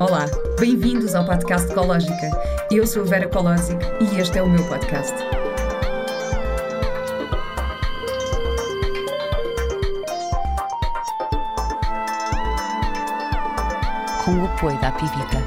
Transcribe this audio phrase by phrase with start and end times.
[0.00, 0.26] Olá,
[0.58, 2.30] bem-vindos ao podcast Ecológica.
[2.70, 5.14] Eu sou a Vera Colosic e este é o meu podcast.
[14.24, 15.38] Com o apoio da Pivita.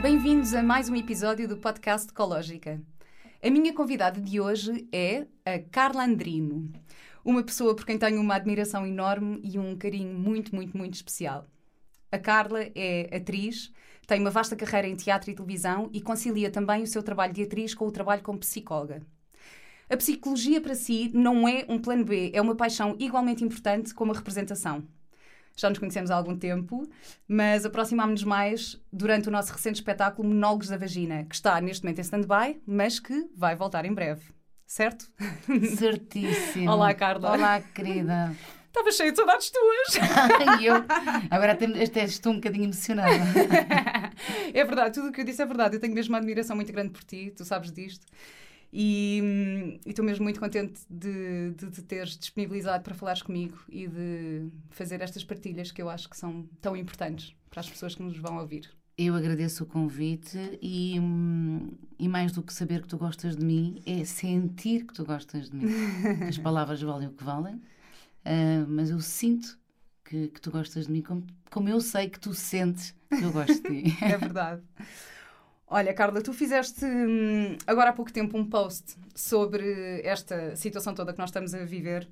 [0.00, 2.80] Bem-vindos a mais um episódio do podcast Ecológica.
[3.42, 6.72] A minha convidada de hoje é a Carla Andrino,
[7.24, 11.46] uma pessoa por quem tenho uma admiração enorme e um carinho muito, muito, muito especial.
[12.10, 13.72] A Carla é atriz,
[14.06, 17.42] tem uma vasta carreira em teatro e televisão e concilia também o seu trabalho de
[17.42, 19.02] atriz com o trabalho como psicóloga.
[19.90, 24.12] A psicologia para si não é um plano B, é uma paixão igualmente importante como
[24.12, 24.86] a representação.
[25.56, 26.88] Já nos conhecemos há algum tempo,
[27.26, 31.98] mas aproximámos-nos mais durante o nosso recente espetáculo Monólogos da Vagina, que está neste momento
[31.98, 34.22] em stand-by, mas que vai voltar em breve.
[34.66, 35.10] Certo?
[35.76, 36.70] Certíssimo.
[36.70, 37.32] Olá, Carla.
[37.32, 38.36] Olá, querida.
[38.68, 39.96] Estava cheio de saudades tuas.
[40.60, 40.74] e eu,
[41.30, 43.24] agora até estou um bocadinho emocionada.
[44.54, 45.76] é verdade, tudo o que eu disse é verdade.
[45.76, 48.06] Eu tenho mesmo uma admiração muito grande por ti, tu sabes disto.
[48.72, 54.48] E estou mesmo muito contente de, de, de teres disponibilizado para falares comigo e de
[54.70, 58.18] fazer estas partilhas que eu acho que são tão importantes para as pessoas que nos
[58.18, 58.68] vão ouvir.
[58.98, 63.44] Eu agradeço o convite e, hum, e mais do que saber que tu gostas de
[63.44, 65.72] mim, é sentir que tu gostas de mim.
[66.28, 67.62] As palavras valem o que valem.
[68.24, 69.58] Uh, mas eu sinto
[70.04, 73.32] que, que, tu gostas de mim, como, como eu sei que tu sentes que eu
[73.32, 73.96] gosto de ti.
[74.04, 74.62] é verdade.
[75.66, 81.12] Olha, Carla, tu fizeste hum, agora há pouco tempo um post sobre esta situação toda
[81.12, 82.08] que nós estamos a viver.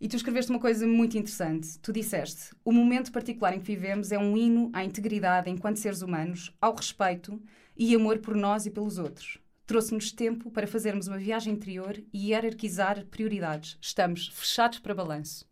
[0.00, 1.78] E tu escreveste uma coisa muito interessante.
[1.80, 6.02] Tu disseste: o momento particular em que vivemos é um hino à integridade enquanto seres
[6.02, 7.40] humanos, ao respeito
[7.76, 12.30] e amor por nós e pelos outros trouxe-nos tempo para fazermos uma viagem interior e
[12.30, 13.78] hierarquizar prioridades.
[13.80, 15.46] Estamos fechados para balanço.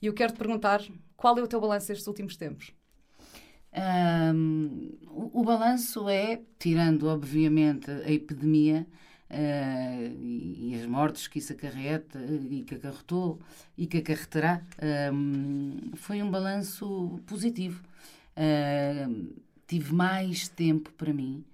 [0.00, 0.82] E eu quero te perguntar
[1.16, 2.72] qual é o teu balanço destes últimos tempos?
[3.72, 8.86] Um, o, o balanço é, tirando obviamente a epidemia
[9.30, 12.18] uh, e, e, as mortes que isso acarreta
[12.50, 13.38] e que acarretou
[13.76, 14.62] e que acarretará,
[15.12, 17.82] um, foi um balanço positivo.
[18.36, 19.34] Uh,
[19.66, 21.44] tive mais tempo para mim.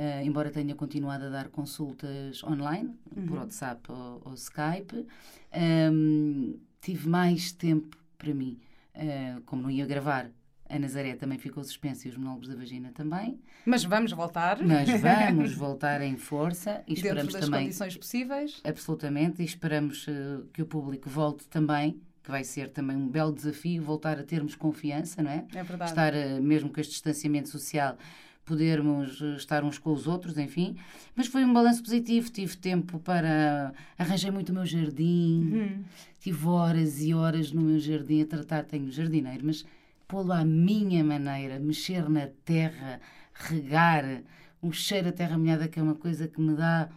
[0.00, 3.26] Uh, embora tenha continuado a dar consultas online, uhum.
[3.26, 5.04] por WhatsApp ou, ou Skype, um,
[5.52, 8.58] ehm, tive mais tempo para mim.
[8.94, 10.30] Uh, como não ia gravar,
[10.70, 13.38] a Nazaré também ficou suspensa e os monólogos da vagina também.
[13.66, 14.58] Mas vamos voltar.
[14.62, 17.64] Mas vamos voltar em força e esperamos das também.
[17.64, 18.58] condições possíveis.
[18.64, 23.32] Absolutamente, e esperamos uh, que o público volte também que vai ser também um belo
[23.32, 25.44] desafio voltar a termos confiança, não é?
[25.54, 25.90] É verdade.
[25.90, 27.96] Estar, mesmo com este distanciamento social,
[28.44, 30.76] podermos eh, estar uns com os outros, enfim.
[31.14, 32.30] Mas foi um balanço positivo.
[32.30, 33.72] Tive tempo para.
[33.98, 35.84] Arranjei muito o meu jardim, uhum.
[36.18, 38.64] tive horas e horas no meu jardim a tratar.
[38.64, 39.64] Tenho jardineiro, mas
[40.08, 43.00] pô-lo à minha maneira, mexer na terra,
[43.32, 44.22] regar,
[44.60, 46.88] um cheiro a terra molhada que é uma coisa que me dá.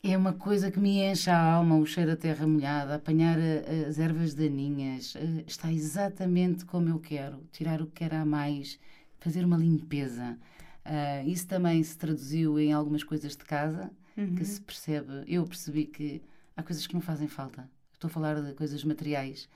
[0.00, 3.86] É uma coisa que me enche a alma, o cheiro a terra molhada, apanhar eh,
[3.88, 5.16] as ervas daninhas.
[5.16, 8.78] Eh, está exatamente como eu quero, tirar o que quer a mais
[9.18, 10.38] fazer uma limpeza.
[10.84, 14.34] Uh, isso também se traduziu em algumas coisas de casa uhum.
[14.34, 15.24] que se percebe.
[15.26, 16.22] Eu percebi que
[16.56, 17.68] há coisas que não fazem falta.
[17.92, 19.48] Estou a falar de coisas materiais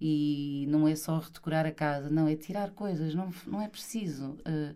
[0.00, 4.36] e não é só redecorar a casa, não, é tirar coisas, não, não é preciso.
[4.40, 4.74] Uh,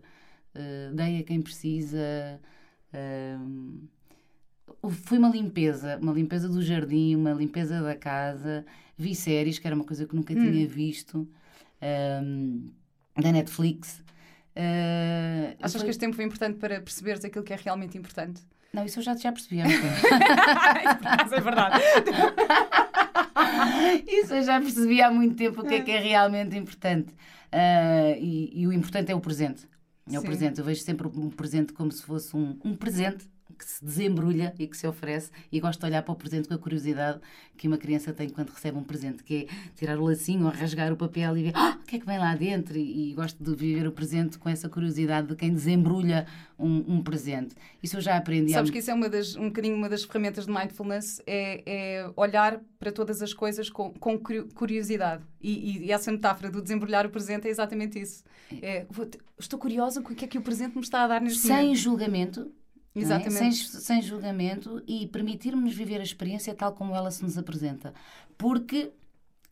[0.55, 2.39] uh, dei a quem precisa.
[2.93, 3.87] Uh,
[4.89, 8.65] foi uma limpeza, uma limpeza do jardim, uma limpeza da casa.
[8.97, 10.37] Vi séries, que era uma coisa que nunca hum.
[10.37, 11.27] tinha visto,
[12.23, 12.71] um,
[13.19, 14.03] da Netflix.
[14.57, 15.83] Uh, Achas foi...
[15.83, 18.41] que este tempo foi importante para perceberes aquilo que é realmente importante?
[18.73, 19.61] Não, isso eu já, já percebi.
[19.61, 21.79] isso é verdade.
[24.07, 27.11] isso eu já percebi há muito tempo o que é que é realmente importante.
[27.53, 29.67] Uh, e, e, o importante é o presente.
[30.07, 30.17] É Sim.
[30.17, 30.59] o presente.
[30.59, 34.67] Eu vejo sempre um presente como se fosse um, um presente que se desembrulha e
[34.67, 37.19] que se oferece e gosto de olhar para o presente com a curiosidade
[37.57, 40.93] que uma criança tem quando recebe um presente, que é tirar o lacinho ou rasgar
[40.93, 43.43] o papel e ver ah, o que é que vem lá dentro e, e, gosto
[43.43, 46.27] de viver o presente com essa curiosidade de quem desembrulha
[46.57, 47.55] um, um presente.
[47.81, 48.51] Isso eu já aprendi.
[48.51, 52.11] Sabes que isso é uma das, um bocadinho uma das ferramentas de mindfulness, é, é
[52.15, 54.19] olhar para todas as coisas com, com
[54.53, 55.23] curiosidade.
[55.41, 58.23] E, e, essa metáfora do desembrulhar o presente é exatamente isso.
[58.61, 59.07] É, vou,
[59.39, 61.51] estou curiosa com o que é que o presente me está a dar neste Sem
[61.51, 61.65] momento.
[61.67, 62.66] Sem julgamento, é?
[62.95, 63.35] Exatamente.
[63.37, 63.51] É?
[63.51, 67.93] Sem, sem julgamento e permitirmos viver a experiência tal como ela se nos apresenta.
[68.37, 68.91] Porque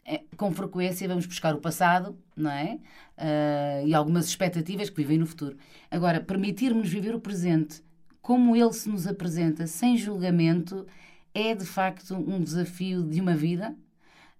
[0.05, 2.79] é, com frequência vamos buscar o passado, não é?
[3.17, 5.57] Uh, e algumas expectativas que vivem no futuro.
[5.89, 7.83] Agora, permitirmos viver o presente
[8.21, 10.85] como ele se nos apresenta, sem julgamento,
[11.33, 13.75] é de facto um desafio de uma vida.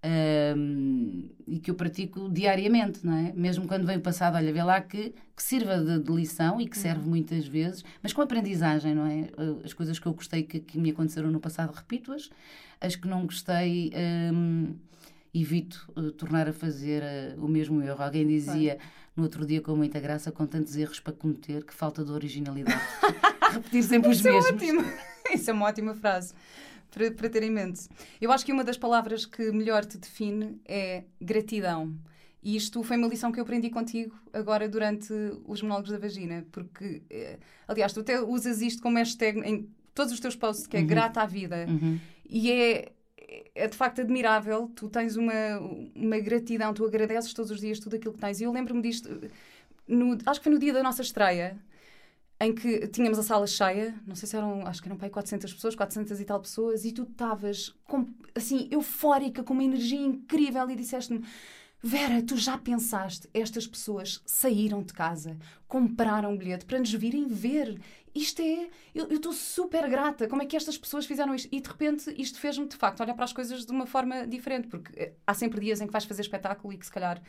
[0.04, 3.32] Um, e que eu pratico diariamente, não é?
[3.32, 6.68] Mesmo quando vem o passado, olha, vê lá que, que sirva de, de lição e
[6.68, 7.10] que serve uhum.
[7.10, 9.28] muitas vezes, mas com aprendizagem, não é?
[9.64, 12.30] As coisas que eu gostei que, que me aconteceram no passado, repito-as,
[12.80, 13.92] as que não gostei.
[14.32, 14.74] Um,
[15.38, 18.02] evito uh, tornar a fazer uh, o mesmo erro.
[18.02, 18.78] Alguém dizia
[19.14, 22.80] no outro dia com muita graça, com tantos erros para cometer, que falta de originalidade.
[23.52, 24.50] Repetir sempre os Isso mesmos.
[24.50, 24.84] É ótimo.
[25.34, 26.32] Isso é uma ótima frase
[26.96, 27.86] para, para ter em mente.
[28.18, 31.94] Eu acho que uma das palavras que melhor te define é gratidão.
[32.42, 35.12] E isto foi uma lição que eu aprendi contigo agora durante
[35.44, 37.38] os monólogos da vagina, porque, eh,
[37.68, 40.86] aliás, tu até usas isto como hashtag em todos os teus posts, que é uhum.
[40.86, 41.66] grata à vida.
[41.68, 41.98] Uhum.
[42.28, 42.92] E é,
[43.54, 44.70] é de facto admirável.
[44.74, 45.58] Tu tens uma,
[45.94, 48.40] uma gratidão, tu agradeces todos os dias tudo aquilo que tens.
[48.40, 49.08] E eu lembro-me disto,
[49.86, 51.58] no, acho que foi no dia da nossa estreia,
[52.38, 55.10] em que tínhamos a sala cheia, não sei se eram, acho que eram para aí
[55.10, 57.74] 400 pessoas, 400 e tal pessoas, e tu estavas
[58.34, 61.24] assim, eufórica, com uma energia incrível, e disseste-me:
[61.82, 67.26] Vera, tu já pensaste, estas pessoas saíram de casa, compraram um bilhete para nos virem
[67.26, 67.80] ver.
[68.14, 68.68] Isto é.
[68.94, 70.26] Eu estou super grata.
[70.26, 71.48] Como é que estas pessoas fizeram isto?
[71.52, 74.68] E de repente isto fez-me, de facto, olhar para as coisas de uma forma diferente,
[74.68, 77.22] porque eh, há sempre dias em que vais fazer espetáculo e que se calhar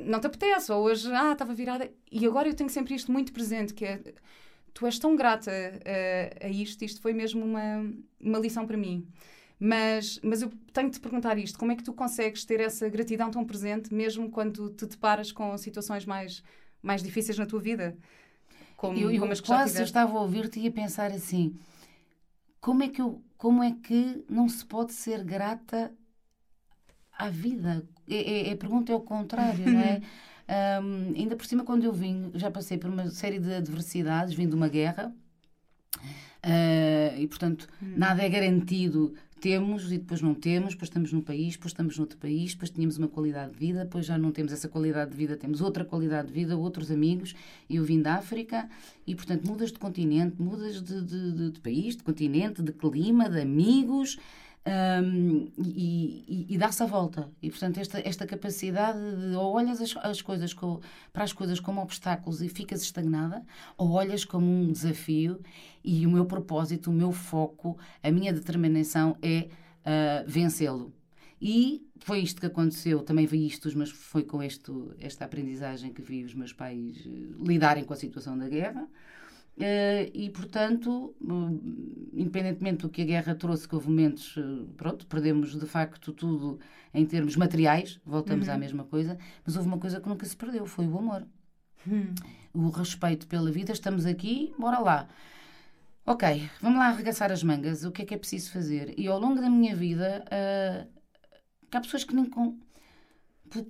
[0.00, 1.90] não te apetece, ou hoje, ah, estava virada.
[2.10, 4.00] E agora eu tenho sempre isto muito presente, que é,
[4.74, 9.06] tu és tão grata a, a isto, isto foi mesmo uma, uma lição para mim.
[9.58, 12.88] Mas, mas eu tenho de te perguntar isto: como é que tu consegues ter essa
[12.88, 16.42] gratidão tão presente, mesmo quando te deparas com situações mais,
[16.82, 17.96] mais difíceis na tua vida?
[18.76, 21.56] Como, eu, eu como que quase estava a ouvir-te e a pensar assim:
[22.60, 25.90] como é, que eu, como é que não se pode ser grata
[27.18, 27.82] à vida?
[28.08, 30.00] É, é, a pergunta é o contrário, não é?
[30.48, 34.48] Um, ainda por cima, quando eu vim, já passei por uma série de adversidades, vim
[34.48, 35.12] de uma guerra.
[36.44, 37.94] Uh, e portanto, hum.
[37.96, 39.12] nada é garantido.
[39.40, 42.96] Temos e depois não temos, depois estamos num país, depois estamos noutro país, depois tínhamos
[42.96, 46.28] uma qualidade de vida, depois já não temos essa qualidade de vida, temos outra qualidade
[46.28, 47.34] de vida, outros amigos.
[47.68, 48.68] Eu vim da África
[49.06, 53.28] e, portanto, mudas de continente, mudas de, de, de, de país, de continente, de clima,
[53.28, 54.16] de amigos
[54.66, 57.30] um, e, e, e dá-se a volta.
[57.40, 60.80] E, portanto, esta, esta capacidade de ou olhas as, as coisas com,
[61.12, 63.44] para as coisas como obstáculos e ficas estagnada,
[63.78, 65.40] ou olhas como um desafio
[65.84, 70.92] e o meu propósito, o meu foco, a minha determinação é uh, vencê-lo.
[71.40, 73.02] E foi isto que aconteceu.
[73.02, 77.10] Também vi isto, mas foi com este, esta aprendizagem que vi os meus pais eh,
[77.38, 78.88] lidarem com a situação da guerra.
[79.56, 85.06] Uh, e, portanto, uh, independentemente do que a guerra trouxe, que houve momentos, uh, pronto,
[85.06, 86.60] perdemos de facto tudo
[86.92, 88.54] em termos materiais, voltamos uhum.
[88.54, 89.16] à mesma coisa,
[89.46, 91.26] mas houve uma coisa que nunca se perdeu, foi o amor.
[91.86, 92.14] Uhum.
[92.52, 95.08] O respeito pela vida, estamos aqui, bora lá.
[96.04, 98.94] Ok, vamos lá arregaçar as mangas, o que é que é preciso fazer?
[98.98, 100.24] E ao longo da minha vida,
[101.72, 102.58] há pessoas que nem com...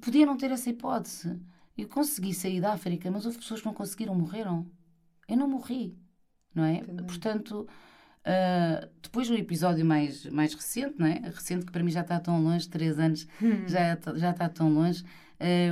[0.02, 1.40] podiam não ter essa hipótese.
[1.78, 4.66] Eu consegui sair da África, mas houve pessoas que não conseguiram, morreram
[5.28, 5.96] eu não morri,
[6.54, 6.82] não é?
[7.06, 7.66] Portanto,
[8.22, 11.20] uh, depois do episódio mais, mais recente, não é?
[11.24, 13.66] Recente que para mim já está tão longe, três anos hum.
[13.66, 15.04] já, já está tão longe,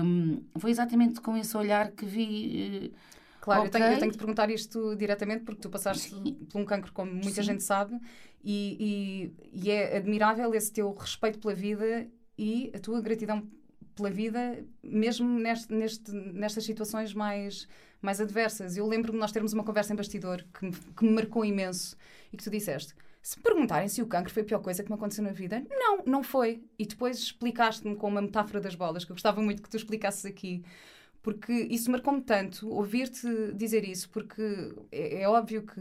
[0.03, 2.93] um, foi exatamente com esse olhar que vi.
[2.93, 3.15] Uh,
[3.45, 3.69] Claro, okay.
[3.69, 6.33] eu, tenho, eu tenho de perguntar isto diretamente porque tu passaste Sim.
[6.51, 7.43] por um cancro, como muita Sim.
[7.43, 8.01] gente sabe,
[8.43, 12.09] e, e, e, é admirável esse teu respeito pela vida
[12.39, 13.47] e a tua gratidão
[13.95, 17.69] pela vida, mesmo neste, neste, nestas situações mais,
[18.05, 18.77] mais adversas.
[18.77, 21.97] Eu lembro-me de nós termos uma conversa em bastidor que me, que me marcou imenso
[22.33, 22.95] e que tu disseste.
[23.23, 25.65] Se me perguntarem se o cancro foi a pior coisa que me aconteceu na vida,
[25.71, 26.63] não, não foi.
[26.79, 30.27] E depois explicaste-me com uma metáfora das bolas, que eu gostava muito que tu explicasses
[30.27, 30.63] aqui,
[31.23, 35.81] porque isso marcou-me tanto, ouvir-te dizer isso, porque é, é, óbvio que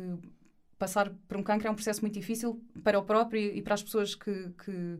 [0.80, 3.84] passar por um cancro é um processo muito difícil para o próprio e para as
[3.84, 5.00] pessoas que, que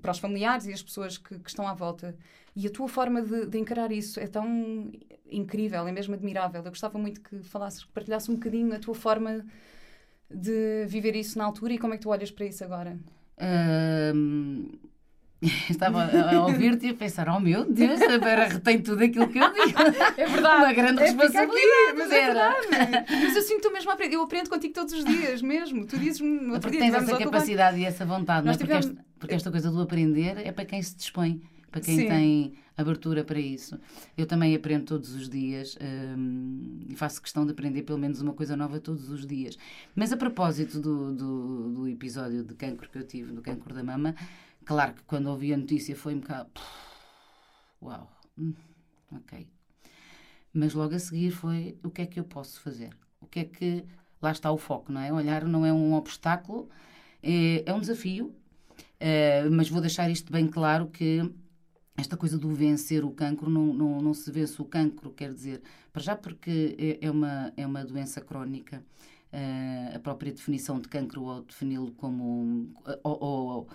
[0.00, 2.16] para os familiares e as pessoas que, que estão à volta.
[2.56, 4.92] E a tua forma de, de, encarar isso é tão
[5.30, 6.62] incrível, é mesmo admirável.
[6.62, 9.44] Eu gostava muito que falasses, que partilhasses um bocadinho a tua forma
[10.30, 12.98] de viver isso na altura e como é que tu olhas para isso agora.
[15.70, 19.38] estava a ouvir-te e a pensar: oh meu Deus, a Vera retém tudo aquilo que
[19.38, 19.78] eu digo.
[20.16, 20.62] É verdade.
[20.64, 21.96] Uma grande é responsabilidade.
[21.96, 22.66] mas é verdade.
[23.10, 24.16] mas eu sinto mesmo a aprender.
[24.16, 25.86] Eu aprendo contigo todos os dias, mesmo.
[25.86, 26.58] Tu dizes-me.
[26.60, 28.56] Porque tens essa capacidade e essa vontade, não é?
[28.56, 31.40] Porque, esta, porque esta coisa do aprender é para quem se dispõe
[31.74, 32.06] para quem Sim.
[32.06, 33.80] tem abertura para isso.
[34.16, 35.76] Eu também aprendo todos os dias
[36.16, 39.58] um, e faço questão de aprender pelo menos uma coisa nova todos os dias.
[39.92, 43.82] Mas a propósito do, do, do episódio de cancro que eu tive, do cancro da
[43.82, 44.14] mama,
[44.64, 46.50] claro que quando ouvi a notícia foi um bocado.
[47.82, 48.54] Uau, hum,
[49.12, 49.46] ok.
[50.52, 52.96] Mas logo a seguir foi o que é que eu posso fazer?
[53.20, 53.84] O que é que.
[54.22, 55.12] Lá está o foco, não é?
[55.12, 56.70] Olhar não é um obstáculo,
[57.22, 58.34] é, é um desafio
[59.04, 61.20] Uh, mas vou deixar isto bem claro que
[61.96, 65.62] esta coisa do vencer o cancro não, não, não se vence o cancro, quer dizer,
[65.92, 68.84] para já porque é, é uma, é uma doença crónica.
[69.32, 72.72] Uh, a própria definição de cancro, ou defini-lo como.
[73.02, 73.68] ou, ou,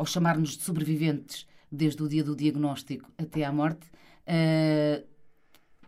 [0.00, 3.86] ou chamar-nos de sobreviventes desde o dia do diagnóstico até à morte,
[4.26, 5.06] uh,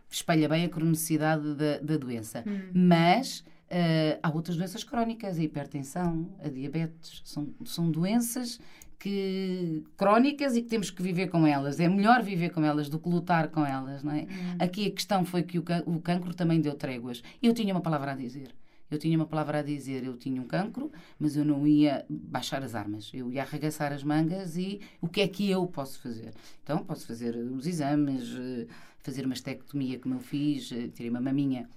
[0.07, 2.43] espelha bem a cronicidade da, da doença.
[2.45, 2.69] Hum.
[2.75, 8.59] Mas uh, há outras doenças crónicas, a hipertensão, a diabetes, são, são doenças
[8.99, 11.79] que crónicas e que temos que viver com elas.
[11.79, 14.21] É melhor viver com elas do que lutar com elas, não é?
[14.21, 14.57] Hum.
[14.59, 17.23] Aqui a questão foi que o, o cancro também deu tréguas.
[17.41, 18.53] Eu tinha uma palavra a dizer.
[18.93, 22.61] Eu tinha uma palavra a dizer, eu tinha um cancro, mas eu não ia baixar
[22.61, 23.09] as armas.
[23.11, 26.31] Eu ia arregaçar as mangas e o que é que eu posso fazer?
[26.61, 28.67] Então, posso fazer os exames, eh,
[28.99, 31.67] fazer uma estectomia como eu fiz, eh, tirei uma maminha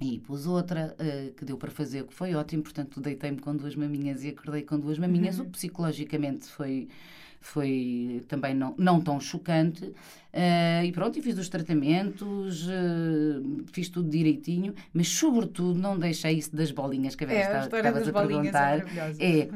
[0.00, 2.62] e pus outra uh, que deu para fazer, que foi ótimo.
[2.62, 5.42] Portanto, deitei-me com duas maminhas e acordei com duas maminhas, uhum.
[5.42, 6.88] o que psicologicamente foi,
[7.40, 9.84] foi também não, não tão chocante.
[9.84, 16.38] Uh, e pronto, e fiz os tratamentos, uh, fiz tudo direitinho, mas sobretudo não deixei
[16.38, 18.78] isso das bolinhas que a Vera é, estava, a perguntar.
[19.18, 19.50] É, é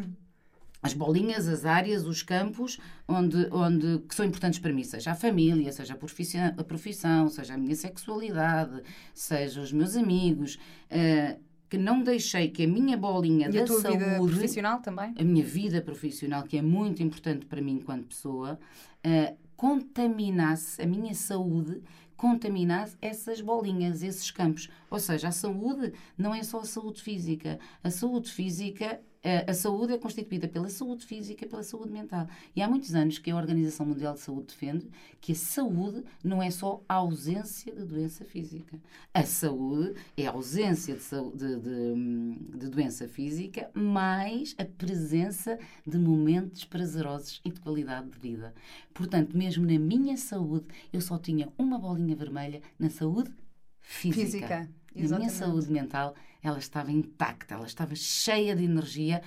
[0.88, 5.14] as bolinhas, as áreas, os campos onde, onde, que são importantes para mim, seja a
[5.14, 8.82] família, seja a profissão, a profissão seja a minha sexualidade,
[9.14, 10.58] seja os meus amigos,
[10.90, 14.80] uh, que não deixei que a minha bolinha e da a tua saúde, vida profissional
[14.80, 18.58] também, a minha vida profissional, que é muito importante para mim enquanto pessoa,
[19.06, 21.82] uh, contaminasse a minha saúde
[22.16, 24.68] contaminasse essas bolinhas, esses campos.
[24.90, 27.60] Ou seja, a saúde não é só a saúde física.
[27.82, 29.00] A saúde física
[29.46, 32.28] a saúde é constituída pela saúde física e pela saúde mental.
[32.54, 34.88] E há muitos anos que a Organização Mundial de Saúde defende
[35.20, 38.80] que a saúde não é só a ausência de doença física.
[39.12, 45.98] A saúde é a ausência de, de, de, de doença física mais a presença de
[45.98, 48.54] momentos prazerosos e de qualidade de vida.
[48.94, 53.32] Portanto, mesmo na minha saúde, eu só tinha uma bolinha vermelha na saúde
[53.80, 54.14] física.
[54.14, 54.70] física.
[54.94, 59.22] Na minha saúde mental, ela estava intacta, ela estava cheia de energia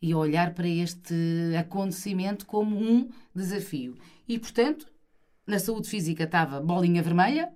[0.00, 1.14] e a olhar para este
[1.58, 3.96] acontecimento como um desafio.
[4.28, 4.86] E, portanto,
[5.46, 7.52] na saúde física estava bolinha vermelha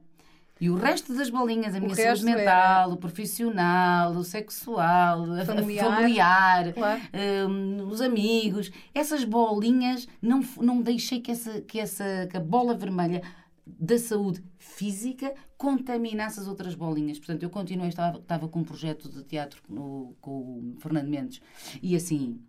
[0.61, 5.97] e o resto das bolinhas, a minha saúde mental, o profissional, o sexual, familiar, a
[5.97, 7.00] familiar claro.
[7.49, 12.75] um, os amigos, essas bolinhas, não, não deixei que essa, que essa que a bola
[12.75, 13.23] vermelha
[13.67, 17.19] da saúde física contaminasse as outras bolinhas.
[17.19, 21.40] Portanto, eu continuei, estava, estava com um projeto de teatro no, com o Fernando Mendes
[21.83, 22.40] e assim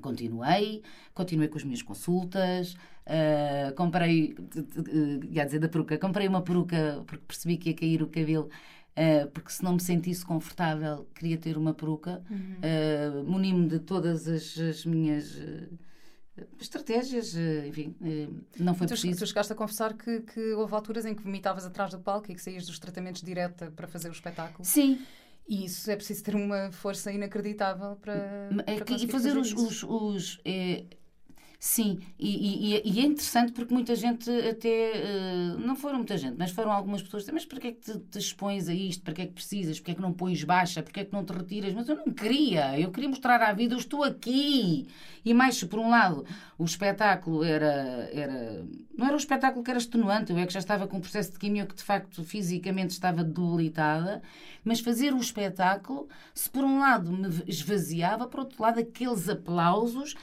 [0.00, 2.74] continuei, continuei com as minhas consultas,
[3.06, 8.02] uh, comprei, uh, ia dizer da peruca, comprei uma peruca porque percebi que ia cair
[8.02, 8.48] o cabelo.
[8.96, 12.22] Uh, porque se não me sentisse confortável, queria ter uma peruca.
[12.30, 12.56] Uhum.
[12.62, 15.36] Uh, Muni-me de todas as, as minhas
[16.60, 19.18] estratégias, eh, enfim, eh, não foi tu, preciso.
[19.18, 22.34] Tu chegaste a confessar que, que houve alturas em que vomitavas atrás do palco e
[22.34, 24.64] que saías dos tratamentos direta para fazer o espetáculo.
[24.64, 25.00] Sim.
[25.46, 29.52] E isso é preciso ter uma força inacreditável para, é para e fazer, fazer os,
[29.52, 30.84] os, os é,
[31.66, 34.92] Sim, e, e, e, é interessante porque muita gente até,
[35.56, 37.98] uh, não foram muita gente, mas foram algumas pessoas mas para que é que te,
[38.00, 39.02] te, expões a isto?
[39.02, 39.80] Para que é que precisas?
[39.80, 40.82] Para é que não pões baixa?
[40.82, 41.72] Para é que não te retiras?
[41.72, 44.86] Mas eu não queria, eu queria mostrar à vida, eu estou aqui.
[45.24, 46.26] E mais, por um lado,
[46.58, 48.62] o espetáculo era, era,
[48.94, 51.32] não era um espetáculo que era extenuante, eu é que já estava com um processo
[51.32, 54.22] de quimio que de facto fisicamente estava debilitada,
[54.62, 60.14] mas fazer o espetáculo, se por um lado me esvaziava, por outro lado aqueles aplausos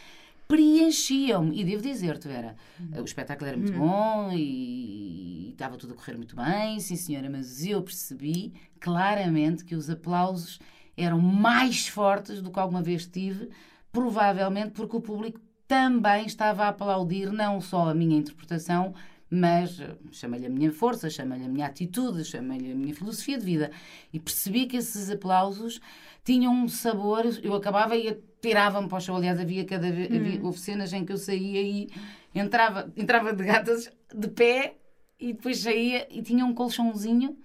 [0.51, 1.61] preenchiam-me.
[1.61, 2.57] E devo dizer-te, Vera,
[2.99, 3.79] o espetáculo era muito hum.
[3.79, 9.63] bom e, e estava tudo a correr muito bem, sim senhora, mas eu percebi claramente
[9.63, 10.59] que os aplausos
[10.97, 13.49] eram mais fortes do que alguma vez tive,
[13.93, 15.39] provavelmente porque o público
[15.69, 18.93] também estava a aplaudir não só a minha interpretação,
[19.29, 23.45] mas eh, chama-lhe a minha força, chama-lhe a minha atitude, chama-lhe a minha filosofia de
[23.45, 23.71] vida.
[24.11, 25.79] E percebi que esses aplausos
[26.25, 29.15] tinham um sabor, eu acabava e tirava-me para o show.
[29.15, 30.15] Aliás, havia cada vez, hum.
[30.15, 31.89] havia, houve cenas em que eu saía e
[32.33, 34.77] entrava, entrava de gatas de pé
[35.19, 37.37] e depois saía e tinha um colchãozinho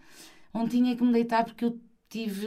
[0.53, 2.47] onde tinha que me deitar porque eu tive,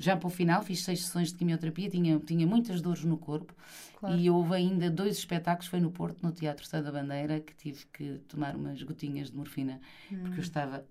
[0.00, 3.54] já para o final, fiz seis sessões de quimioterapia, tinha, tinha muitas dores no corpo
[3.98, 4.16] claro.
[4.16, 7.84] e houve ainda dois espetáculos, foi no Porto, no Teatro Sá da Bandeira, que tive
[7.92, 10.18] que tomar umas gotinhas de morfina hum.
[10.22, 10.84] porque eu estava, eu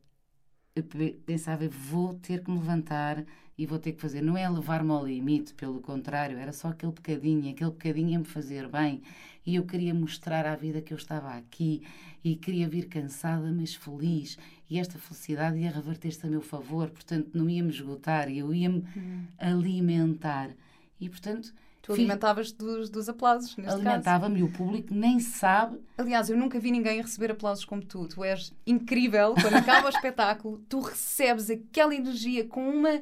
[1.25, 3.25] pensava, vou ter que me levantar
[3.57, 4.21] e vou ter que fazer.
[4.21, 8.25] Não é levar-me ao limite, pelo contrário, era só aquele bocadinho, aquele bocadinho ia me
[8.25, 9.01] fazer bem.
[9.45, 11.83] E eu queria mostrar à vida que eu estava aqui
[12.23, 14.37] e queria vir cansada, mas feliz.
[14.69, 18.69] E esta felicidade ia reverter-se a meu favor, portanto, não ia me esgotar, eu ia
[18.69, 19.25] me hum.
[19.37, 20.51] alimentar.
[20.99, 21.53] E, portanto,
[21.91, 25.79] Tu alimentavas dos, dos aplausos, Alimentava-me e o público nem sabe.
[25.97, 28.07] Aliás, eu nunca vi ninguém receber aplausos como tu.
[28.07, 29.35] Tu és incrível.
[29.39, 33.01] Quando acaba o espetáculo, tu recebes aquela energia com uma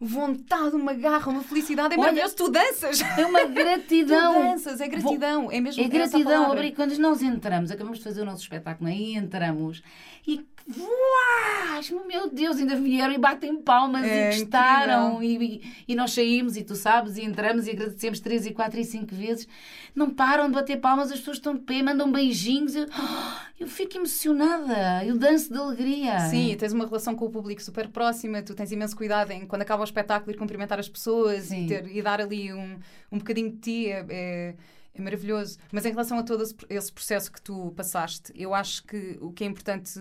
[0.00, 1.94] vontade, uma garra, uma felicidade.
[1.94, 3.00] É maravilhoso, tu danças.
[3.00, 4.34] É uma gratidão.
[4.34, 5.50] tu danças, é gratidão.
[5.50, 6.54] É mesmo É gratidão.
[6.74, 9.82] Quando nós entramos, acabamos de fazer o nosso espetáculo, aí entramos
[10.26, 15.22] e voas, meu Deus, ainda vieram e batem palmas é, e gostaram.
[15.22, 18.84] E, e, nós saímos e tu sabes e entramos e agradecemos três e quatro e
[18.84, 19.46] cinco vezes.
[19.94, 22.74] Não param de bater palmas as pessoas estão de pé, mandam beijinhos.
[22.74, 22.86] Eu,
[23.60, 25.04] eu fico emocionada.
[25.04, 26.20] Eu danço de alegria.
[26.30, 28.42] Sim, tens uma relação com o público super próxima.
[28.42, 31.94] Tu tens imenso cuidado em quando acaba o espetáculo ir cumprimentar as pessoas e, ter,
[31.94, 32.78] e, dar ali um,
[33.12, 33.88] um bocadinho de ti.
[33.88, 34.54] É, é
[34.94, 35.58] é maravilhoso.
[35.72, 39.42] Mas em relação a todo esse processo que tu passaste, eu acho que o que
[39.42, 39.98] é importante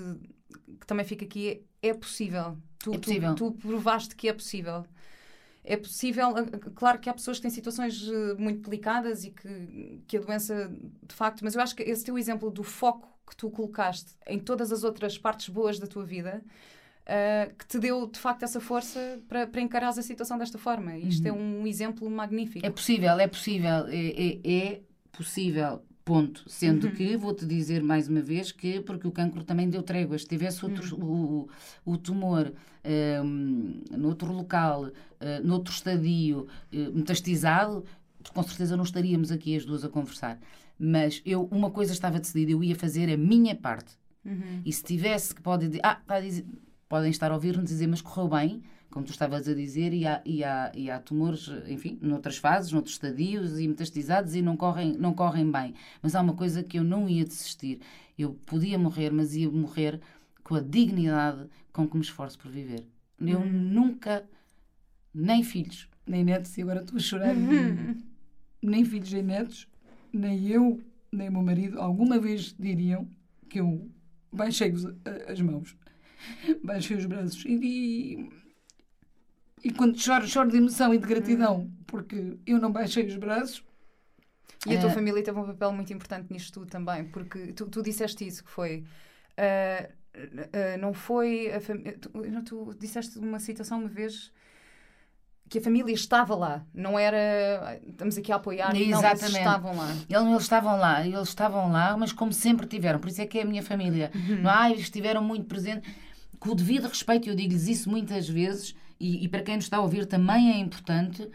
[0.79, 2.57] que também fica aqui é, possível.
[2.79, 3.35] Tu, é possível.
[3.35, 4.85] Tu, tu provaste que é possível.
[5.65, 6.33] É possível,
[6.75, 10.69] claro que há pessoas que têm situações eh, muito delicadas e que, que a doença,
[11.01, 14.39] de facto, mas eu acho que esse teu exemplo do foco que tu colocaste em
[14.39, 16.43] todas as outras partes boas da tua vida,
[17.03, 20.97] uh, que te deu de facto essa força para, para encarares a situação desta forma.
[20.97, 21.59] Isto é uhum.
[21.59, 22.65] é um exemplo magnífico.
[22.65, 24.81] É possível, é possível, é, é, é
[25.11, 25.81] possível.
[26.05, 26.43] Ponto.
[26.47, 26.93] Sendo uhum.
[26.93, 30.23] que, vou-te dizer mais uma vez que, porque o cancro também deu tréguas.
[30.23, 31.47] Se tivesse outro, uhum.
[31.85, 32.51] o, o tumor
[33.23, 34.91] um, noutro local, uh,
[35.47, 37.85] noutro estadio, uh, metastizado,
[38.33, 40.39] com certeza não estaríamos aqui as duas a conversar.
[40.77, 43.93] Mas eu, uma coisa estava decidida, eu ia fazer a minha parte.
[44.25, 44.61] Uhum.
[44.65, 46.45] E se tivesse que pode ah, dizer,
[46.89, 48.61] podem estar a ouvir-nos dizer, mas correu bem,
[48.93, 52.71] como tu estavas a dizer, e há, e há, e há tumores, enfim, noutras fases,
[52.71, 55.73] noutros estadios e metastizados e não correm, não correm bem.
[55.99, 57.81] Mas há uma coisa que eu não ia desistir.
[58.15, 59.99] Eu podia morrer, mas ia morrer
[60.43, 62.85] com a dignidade com que me esforço por viver.
[63.19, 63.51] Eu uhum.
[63.51, 64.29] nunca,
[65.11, 67.97] nem filhos, nem netos, e agora estou a chorar, uhum.
[68.61, 69.67] nem filhos nem netos,
[70.13, 70.79] nem eu,
[71.11, 73.07] nem o meu marido, alguma vez diriam
[73.49, 73.89] que eu
[74.31, 74.71] baixei
[75.27, 75.75] as mãos
[76.63, 78.29] baixei os braços e,
[79.63, 81.71] e, quando choro, choro de emoção e de gratidão, hum.
[81.87, 83.63] porque eu não baixei os braços.
[84.67, 87.67] E a tua uh, família teve um papel muito importante nisto tudo também, porque tu,
[87.67, 88.83] tu disseste isso, que foi...
[89.37, 91.97] Uh, uh, não foi a família...
[91.97, 92.09] Tu,
[92.45, 94.31] tu disseste uma citação uma vez
[95.49, 98.91] que a família estava lá, não era estamos aqui a apoiar, Exatamente.
[98.91, 99.91] não, eles estavam lá.
[99.91, 103.37] Eles, eles estavam lá, eles estavam lá, mas como sempre tiveram, por isso é que
[103.37, 104.11] é a minha família.
[104.15, 104.41] Uhum.
[104.41, 105.93] Não, ah, eles estiveram muito presentes
[106.39, 109.77] com o devido respeito, eu digo-lhes isso muitas vezes, e, e, para quem nos está
[109.77, 111.29] a ouvir também é importante.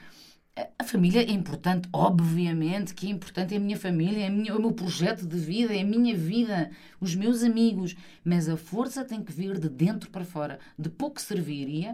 [0.78, 4.50] A família é importante, obviamente que é importante, é a minha família, é, a minha,
[4.50, 7.94] é o meu projeto de vida, é a minha vida, os meus amigos.
[8.24, 10.58] Mas a força tem que vir de dentro para fora.
[10.78, 11.92] De pouco serviria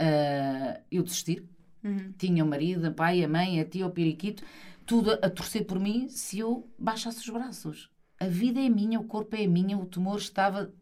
[0.00, 1.44] uh, eu desistir.
[1.82, 2.12] Uhum.
[2.16, 4.44] Tinha o marido, o pai, a mãe, a tia, o periquito,
[4.86, 7.90] tudo a, a torcer por mim se eu baixasse os braços.
[8.18, 10.72] A vida é minha, o corpo é minha, o tumor estava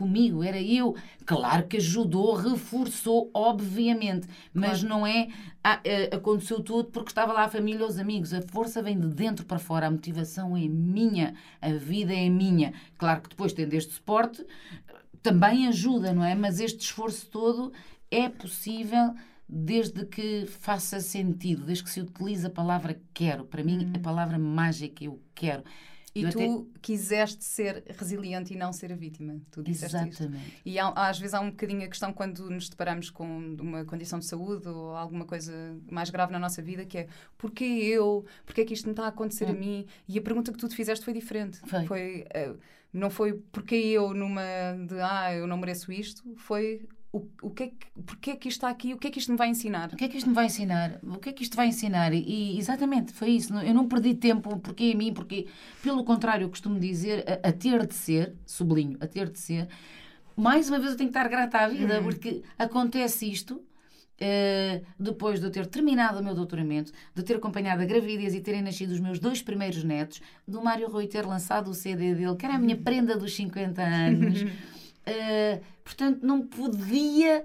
[0.00, 0.96] comigo, era eu.
[1.26, 4.88] Claro que ajudou, reforçou, obviamente, mas claro.
[4.88, 5.28] não é
[5.62, 8.32] ah, eh, aconteceu tudo porque estava lá a família os amigos.
[8.32, 12.72] A força vem de dentro para fora, a motivação é minha, a vida é minha.
[12.96, 14.42] Claro que depois tendo este suporte
[15.22, 16.34] também ajuda, não é?
[16.34, 17.72] Mas este esforço todo
[18.10, 19.14] é possível
[19.46, 23.44] desde que faça sentido, desde que se utilize a palavra quero.
[23.44, 25.62] Para mim, a palavra mágica eu quero.
[26.14, 26.80] E eu tu até...
[26.82, 29.40] quiseste ser resiliente e não ser a vítima.
[29.50, 30.48] Tu disseste Exatamente.
[30.48, 30.60] Isto.
[30.64, 33.26] E há, às vezes há um bocadinho a questão quando nos deparamos com
[33.60, 35.52] uma condição de saúde ou alguma coisa
[35.90, 38.24] mais grave na nossa vida, que é porquê eu?
[38.44, 39.50] Porquê é que isto me está a acontecer hum.
[39.50, 39.86] a mim?
[40.08, 41.60] E a pergunta que tu te fizeste foi diferente.
[41.60, 41.86] Foi.
[41.86, 42.58] foi uh,
[42.92, 44.42] não foi porquê eu numa
[44.88, 48.48] de ah, eu não mereço isto, foi o, o que é que, porque é que
[48.48, 49.90] isto está aqui, o que é que isto me vai ensinar?
[49.92, 51.00] O que é que isto me vai ensinar?
[51.02, 52.12] O que é que isto vai ensinar?
[52.12, 53.52] E, exatamente, foi isso.
[53.54, 55.48] Eu não perdi tempo, porque a mim, porque,
[55.82, 59.68] pelo contrário, eu costumo dizer, a, a, ter de ser, sublinho, a ter de ser,
[60.36, 62.04] mais uma vez eu tenho que estar grata à vida, uhum.
[62.04, 63.62] porque acontece isto.
[64.22, 68.40] Uh, depois de eu ter terminado o meu doutoramento, de ter acompanhado a gravidez e
[68.42, 72.36] terem nascido os meus dois primeiros netos, do Mário Rui ter lançado o CD dele,
[72.36, 72.82] que era a minha uhum.
[72.82, 74.42] prenda dos 50 anos.
[74.42, 77.44] Uh, portanto, não podia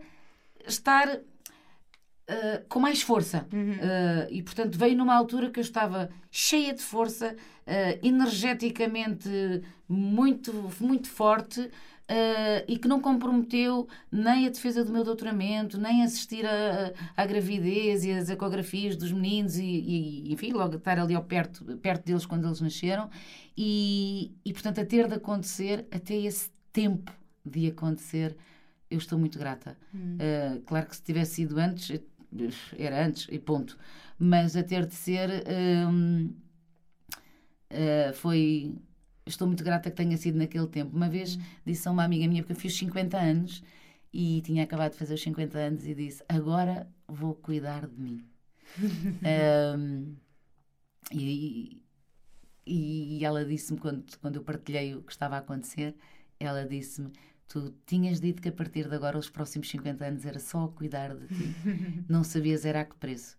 [0.67, 3.47] estar uh, com mais força.
[3.51, 3.71] Uhum.
[3.71, 7.35] Uh, e, portanto, veio numa altura que eu estava cheia de força,
[8.03, 9.27] energeticamente
[9.89, 11.71] muito, muito forte.
[12.07, 16.45] Uh, e que não comprometeu nem a defesa do meu doutoramento, nem assistir
[17.17, 21.65] à gravidez e às ecografias dos meninos e, e, enfim, logo estar ali ao perto,
[21.77, 23.09] perto deles quando eles nasceram
[23.57, 27.11] e, e, portanto, a ter de acontecer até esse tempo
[27.45, 28.35] de acontecer,
[28.89, 29.77] eu estou muito grata.
[29.93, 30.17] Hum.
[30.17, 31.99] Uh, claro que se tivesse sido antes,
[32.77, 33.77] era antes e ponto.
[34.17, 35.43] Mas a ter de ser.
[35.89, 36.33] hum,
[37.69, 38.75] eh, foi.
[39.25, 40.95] Estou muito grata que tenha sido naquele tempo.
[40.95, 43.63] Uma vez disse a uma amiga minha, porque eu fiz 50 anos
[44.13, 48.25] e tinha acabado de fazer os 50 anos, e disse: Agora vou cuidar de mim.
[49.77, 50.15] Hum,
[51.11, 51.81] e,
[52.65, 55.95] e ela disse-me, quando, quando eu partilhei o que estava a acontecer,
[56.39, 57.11] ela disse-me:
[57.47, 61.15] Tu tinhas dito que a partir de agora, os próximos 50 anos, era só cuidar
[61.15, 61.55] de ti.
[62.09, 63.37] Não sabias era a que preço.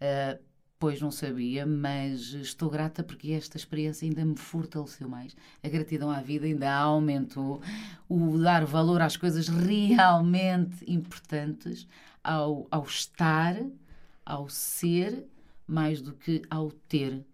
[0.00, 0.38] Ah,
[0.78, 5.36] pois não sabia, mas estou grata porque esta experiência ainda me fortaleceu mais.
[5.62, 7.60] A gratidão à vida ainda aumentou.
[8.08, 11.86] O dar valor às coisas realmente importantes,
[12.22, 13.56] ao, ao estar,
[14.24, 15.26] ao ser,
[15.66, 17.24] mais do que ao ter.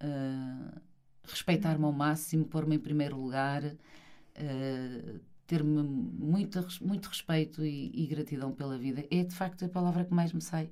[0.00, 0.80] Ah,
[1.26, 8.52] respeitar-me ao máximo, pôr-me em primeiro lugar, uh, ter-me muito, muito respeito e, e gratidão
[8.52, 9.04] pela vida.
[9.10, 10.68] É de facto a palavra que mais me sai.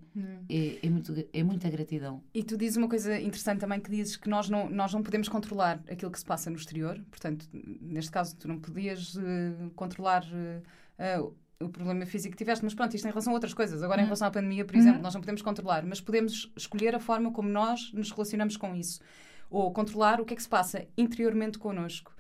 [0.49, 2.23] É, é, muito, é muita gratidão.
[2.35, 5.29] E tu dizes uma coisa interessante também que dizes que nós não, nós não podemos
[5.29, 7.01] controlar aquilo que se passa no exterior.
[7.11, 10.63] Portanto, neste caso, tu não podias eh, controlar eh,
[10.99, 11.21] eh,
[11.61, 13.83] o problema físico que tiveste, mas pronto, isto em relação a outras coisas.
[13.83, 17.01] Agora, em relação à pandemia, por exemplo, nós não podemos controlar, mas podemos escolher a
[17.01, 19.01] forma como nós nos relacionamos com isso.
[19.49, 22.14] Ou controlar o que é que se passa interiormente connosco.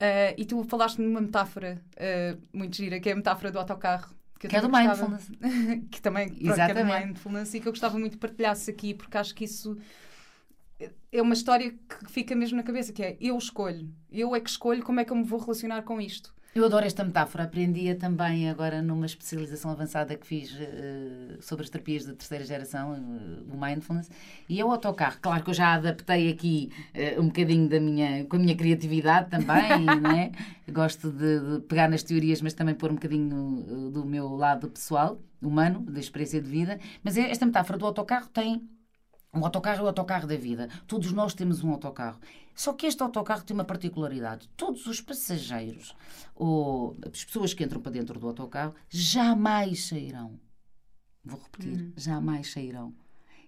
[0.00, 4.14] Eh, e tu falaste numa metáfora eh, muito gira, que é a metáfora do autocarro.
[4.42, 5.30] eu Que é do gostava- mindfulness.
[5.90, 8.94] que também pronto, que é do mindfulness e que eu gostava muito de partilhasse aqui,
[8.94, 9.76] porque acho que isso
[11.10, 14.48] é uma história que fica mesmo na cabeça, que é eu escolho, eu é que
[14.50, 16.32] escolho como é que eu me vou relacionar com isto.
[16.54, 17.44] Eu adoro esta metáfora.
[17.44, 22.94] Aprendi-a também agora numa especialização avançada que fiz eh, sobre as terapias de terceira geração,
[22.94, 24.10] eh, o mindfulness,
[24.48, 25.18] e é o autocarro.
[25.20, 29.30] Claro que eu já adaptei aqui eh, um bocadinho da minha, com a minha criatividade
[29.30, 30.32] também, não é?
[30.72, 35.20] Gosto de, de pegar nas teorias, mas também pôr um bocadinho do meu lado pessoal,
[35.40, 36.80] humano, da experiência de vida.
[37.04, 38.68] Mas é- esta metáfora do autocarro tem
[39.32, 40.68] o autocarro é o autocarro da vida.
[40.86, 42.18] Todos nós temos um autocarro.
[42.58, 44.48] Só que este autocarro tem uma particularidade.
[44.56, 45.94] Todos os passageiros
[46.34, 50.40] ou as pessoas que entram para dentro do autocarro jamais sairão.
[51.24, 52.92] Vou repetir, jamais sairão.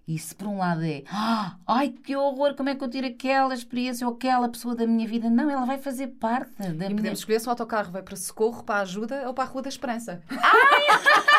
[0.07, 3.05] E se por um lado é "Ah, ai que horror, como é que eu tiro
[3.05, 5.29] aquela experiência ou aquela pessoa da minha vida?
[5.29, 8.15] Não, ela vai fazer parte da E minha podemos escolher se o autocarro vai para
[8.15, 10.23] socorro, para ajuda ou para a Rua da Esperança.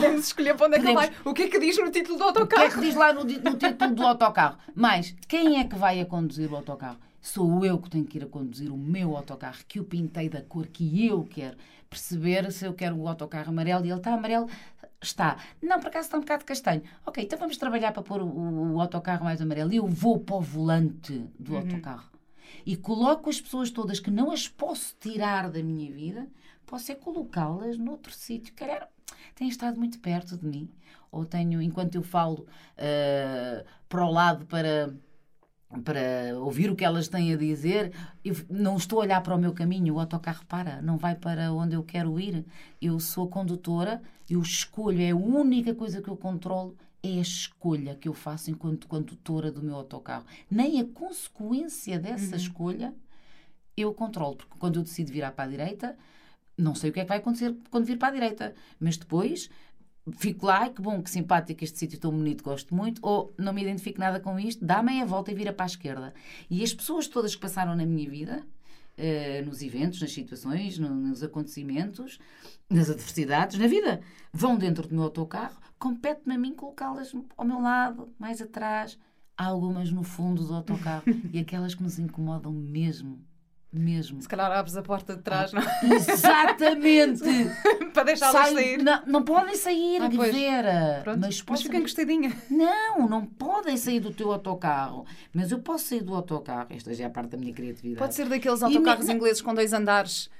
[0.00, 1.10] podemos escolher para onde é que ele vai.
[1.24, 2.70] O que é que diz no título do O que é autocarro?
[2.72, 4.58] que diz lá no, no título do autocarro?
[4.74, 6.98] Mas quem é que vai a conduzir o autocarro?
[7.20, 10.40] Sou eu que tenho que ir a conduzir o meu autocarro, que o pintei da
[10.42, 11.56] cor que eu quero.
[11.88, 14.48] Perceber se eu quero o autocarro amarelo e ele está amarelo.
[15.02, 15.36] Está.
[15.62, 16.82] Não, por acaso está um bocado castanho.
[17.06, 19.72] Ok, então vamos trabalhar para pôr o, o- autocarro mais amarelo.
[19.72, 22.08] E eu vou para o volante do autocarro.
[22.64, 26.26] E coloco as pessoas todas que não as posso tirar da minha vida,
[26.66, 28.54] posso é colocá-las noutro sítio.
[28.54, 28.88] Calhar
[29.34, 30.68] têm estado muito perto de mim.
[31.10, 32.46] Ou tenho, enquanto eu falo
[32.78, 34.92] ah, para o lado para
[35.84, 37.92] para ouvir o que elas têm a dizer,
[38.24, 41.52] eu não estou a olhar para o meu caminho, o autocarro para, não vai para
[41.52, 42.44] onde eu quero ir.
[42.82, 47.20] Eu sou a condutora, eu escolho, é a única coisa que eu controlo, é a
[47.20, 50.24] escolha que eu faço enquanto condutora do meu autocarro.
[50.50, 52.92] Nem a consequência dessa escolha
[53.76, 55.96] eu controlo, porque quando eu decido virar para a direita,
[56.60, 59.50] não sei o que é que vai acontecer quando vir para a direita, mas depois
[60.12, 63.62] fico lá, que bom, que simpático este sítio tão bonito, gosto muito, ou não me
[63.62, 66.14] identifico nada com isto, dá meia volta e vira para a esquerda.
[66.48, 68.42] E as pessoas todas que passaram na minha vida,
[68.96, 72.18] eh, nos eventos, nas situações, no- nos acontecimentos,
[72.68, 74.00] nas adversidades, na vida,
[74.32, 78.98] vão dentro do meu autocarro, compete-me a mim colocá-las ao meu lado, mais atrás,
[79.36, 83.20] há algumas no fundo do autocarro e aquelas que nos incomodam mesmo,
[83.72, 84.20] mesmo.
[84.20, 85.62] Se calhar abres a porta de trás, não?
[85.82, 87.22] Exatamente!
[87.92, 88.82] para deixá-las Sai- sair.
[88.82, 90.08] Não, não podem sair, Ah.
[90.08, 91.00] Guevara.
[91.02, 92.32] Pronto, Mas mas, posso fica encostadinha.
[92.50, 95.04] Não, não podem sair do teu autocarro.
[95.32, 96.66] Mas eu posso sair do autocarro.
[96.70, 97.98] Esta já é a parte da minha criatividade.
[97.98, 100.30] Pode ser daqueles autocarros me- ingleses com dois andares.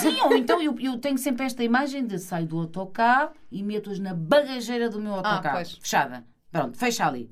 [0.00, 3.98] Sim, ou então eu, eu tenho sempre esta imagem de saio do autocarro e meto-os
[3.98, 5.56] na bagageira do meu autocarro.
[5.56, 5.72] pois.
[5.74, 6.24] Fechada.
[6.50, 7.30] Pronto, fecha ali.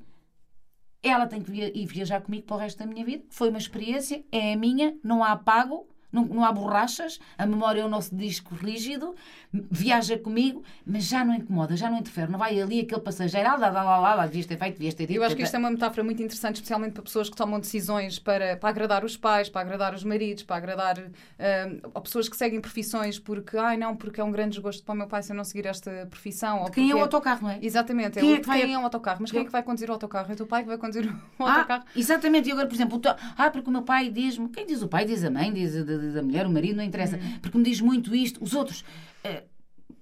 [1.03, 3.23] Ela tem que via- ir viajar comigo para o resto da minha vida.
[3.29, 5.87] Foi uma experiência, é a minha, não há apago.
[6.17, 9.15] Não, não há borrachas, a memória é o nosso disco rígido,
[9.53, 12.31] viaja comigo, mas já não incomoda, já não interfere.
[12.31, 14.93] Não vai ali aquele passageiro, ah, lá, lá, lá, lá, lá, devias ter feito, devias
[14.93, 15.17] ter dito.
[15.17, 18.19] Eu acho que isto é uma metáfora muito interessante, especialmente para pessoas que tomam decisões
[18.19, 20.97] para, para agradar os pais, para agradar os maridos, para agradar
[21.39, 24.93] ah, ou pessoas que seguem profissões porque, ai não, porque é um grande desgosto para
[24.93, 26.61] o meu pai se eu não seguir esta profissão.
[26.63, 27.59] Ou Quem é o autocarro, não é?
[27.61, 29.17] Exatamente, Quem é, é o- que vai- quem é o autocarro?
[29.21, 30.29] Mas quem é que vai conduzir o autocarro?
[30.29, 31.05] É o teu pai que vai conduzir
[31.39, 31.83] o Ah, autocarro?
[31.95, 32.49] exatamente.
[32.49, 33.01] E agora, por exemplo,
[33.37, 34.49] ah, porque o meu pai diz-me.
[34.49, 35.05] Quem diz o pai?
[35.05, 37.19] Diz a mãe, diz a, diz a mulher, o marido, não interessa.
[37.41, 38.43] Porque me diz muito isto.
[38.43, 38.83] Os outros.
[39.23, 39.43] eh,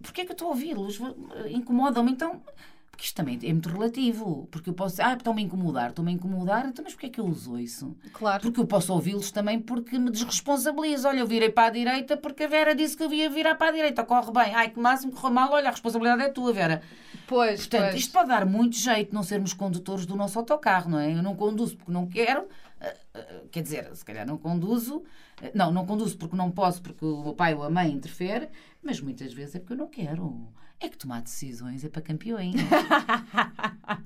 [0.02, 1.00] Porquê é que eu estou a ouvi-los?
[1.50, 2.42] Incomodam-me, então.
[2.92, 4.48] Porque isto também é muito relativo.
[4.50, 7.20] Porque eu posso ah, estão-me a incomodar, estão-me a incomodar, então, mas porquê é que
[7.20, 7.94] eu uso isso?
[8.14, 8.42] Claro.
[8.42, 11.10] Porque eu posso ouvi-los também porque me desresponsabiliza.
[11.10, 13.70] Olha, eu virei para a direita porque a Vera disse que eu ia virar para
[13.70, 14.04] a direita.
[14.06, 14.54] Corre bem.
[14.56, 15.52] Ai, que máximo, correu mal.
[15.52, 16.82] Olha, a responsabilidade é tua, Vera.
[17.28, 17.96] Pois, Portanto, pois.
[17.96, 21.12] isto pode dar muito jeito não sermos condutores do nosso autocarro, não é?
[21.12, 22.46] Eu não conduzo porque não quero.
[23.52, 25.04] Quer dizer, se calhar não conduzo.
[25.42, 28.50] eh, Não, não conduzo porque não posso, porque o pai ou a mãe interfere,
[28.84, 30.48] mas muitas vezes é porque eu não quero.
[30.80, 32.56] É que tomar decisões é para campeões.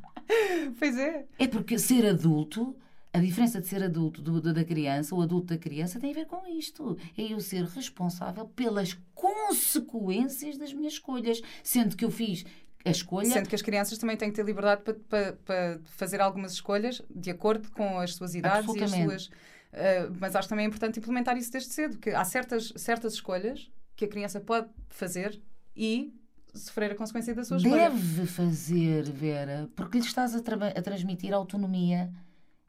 [0.77, 1.25] Pois é.
[1.37, 2.75] É porque ser adulto,
[3.11, 6.13] a diferença de ser adulto do, do- da criança, o adulto da criança, tem a
[6.13, 6.97] ver com isto.
[7.17, 11.41] É eu ser responsável pelas consequências das minhas escolhas.
[11.63, 12.45] Sendo que eu fiz
[12.85, 13.29] a escolha.
[13.29, 17.01] Sendo que as crianças também têm que ter liberdade para, para, para fazer algumas escolhas
[17.09, 19.29] de acordo com as suas idades e as suas.
[19.73, 24.05] ah, mas acho também importante implementar isso desde cedo, que há certas, certas escolhas que
[24.05, 25.41] a criança pode fazer
[25.75, 26.13] e
[26.53, 27.89] sofrer a consequência da sua escolha.
[27.89, 32.11] Deve fazer, Vera, porque lhe estás a, traba- a transmitir autonomia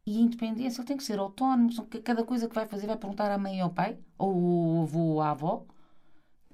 [0.05, 0.81] e independência.
[0.81, 1.71] Ele tem que ser autónomo.
[2.05, 4.99] Cada coisa que vai fazer vai perguntar à mãe e ao pai, ou ao avô
[5.01, 5.65] ou à avó.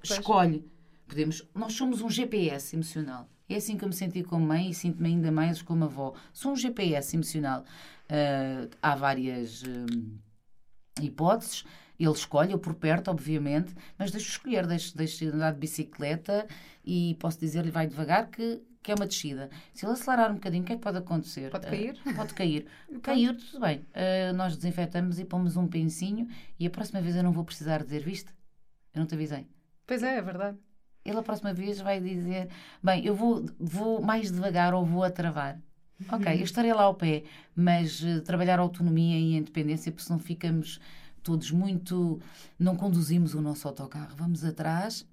[0.03, 0.63] Escolhe.
[1.07, 3.27] Podemos, nós somos um GPS emocional.
[3.49, 6.13] É assim que eu me senti como mãe e sinto-me ainda mais como avó.
[6.33, 7.63] Sou um GPS emocional.
[8.09, 10.17] Ah, há várias hum,
[11.01, 11.63] hipóteses.
[11.99, 16.47] Ele escolhe, eu por perto, obviamente, mas deixo escolher, deixo, deixo andar de bicicleta
[16.85, 19.49] e posso dizer-lhe vai devagar que, que é uma descida.
[19.73, 21.49] Se ele acelerar um bocadinho, o que é que pode acontecer?
[21.49, 21.99] Pode Ah, cair?
[22.15, 22.67] pode cair.
[23.01, 23.83] Caiu, tudo bem.
[23.95, 26.27] Ah, nós desinfetamos e pomos um pensinho
[26.59, 28.31] e a próxima vez eu não vou precisar dizer, viste?
[28.93, 29.47] Eu não te avisei.
[29.87, 30.57] Pois é, é verdade.
[31.07, 32.49] Ele a próxima vez vai dizer:
[32.83, 35.59] Bem, eu vou, vou mais devagar ou vou a travar.
[36.11, 37.23] Ok, eu estarei lá ao pé,
[37.55, 40.79] mas eh, trabalhar autonomia e independência, porque senão ficamos
[41.23, 42.19] todos muito.
[42.59, 45.07] Não conduzimos o nosso autocarro, vamos atrás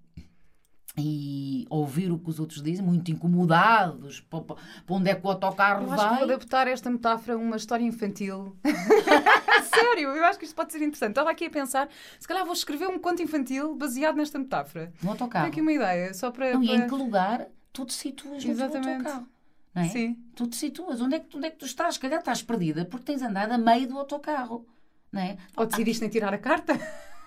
[0.96, 4.44] e ouvir o que os outros dizem, muito incomodados para,
[4.88, 6.18] onde é que o autocarro Eu acho que vai.
[6.18, 8.56] vou adaptar esta metáfora a uma história infantil.
[9.74, 11.10] Sério, eu acho que isto pode ser interessante.
[11.10, 14.86] Estava aqui a pensar, se calhar vou escrever um conto infantil baseado nesta metáfora.
[14.86, 15.46] No Tenho autocarro.
[15.46, 16.54] aqui uma ideia, só para.
[16.54, 18.88] Não, e em para- que lugar tu te situas no Exatamente.
[18.88, 19.28] autocarro?
[19.74, 19.88] Não é?
[19.88, 20.16] Sim.
[20.36, 21.00] Tu te situas.
[21.00, 21.94] Onde é, que, onde é que tu estás?
[21.94, 24.66] Se calhar estás perdida porque tens andado a meio do autocarro.
[25.10, 25.36] Não é?
[25.56, 26.74] Ou decidiste em tirar a carta?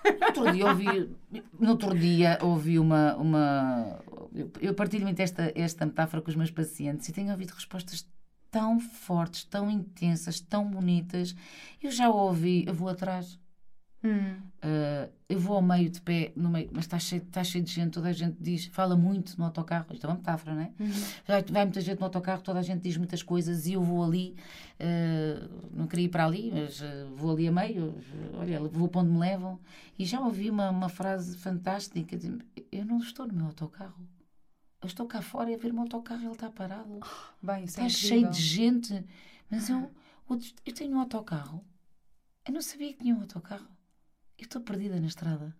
[0.04, 1.16] No outro dia ouvi,
[1.58, 3.16] no outro dia ouvi uma.
[3.16, 4.00] uma
[4.34, 8.06] eu, eu partilho muito esta, esta metáfora com os meus pacientes e tenho ouvido respostas
[8.50, 11.34] tão fortes, tão intensas, tão bonitas.
[11.82, 13.38] Eu já ouvi, eu vou atrás.
[14.02, 14.36] Hum.
[14.64, 17.72] Uh, eu vou ao meio de pé, no meio, mas está cheio, está cheio de
[17.72, 20.70] gente, toda a gente diz, fala muito no autocarro, isto é uma metáfora, não é?
[21.26, 24.02] Vai, vai muita gente no autocarro, toda a gente diz muitas coisas e eu vou
[24.02, 24.36] ali,
[24.80, 27.94] uh, não queria ir para ali, mas uh, vou ali a meio,
[28.34, 29.58] olha, vou para onde me levam.
[29.98, 32.16] E já ouvi uma, uma frase fantástica:
[32.70, 34.00] eu não estou no meu autocarro,
[34.80, 37.00] eu estou cá fora e a ver o meu autocarro, ele está parado,
[37.42, 38.08] Bem, isso é está incrível.
[38.08, 39.04] cheio de gente,
[39.50, 39.90] mas eu,
[40.66, 41.64] eu tenho um autocarro,
[42.46, 43.68] eu não sabia que tinha um autocarro.
[44.38, 45.54] Eu estou perdida na estrada.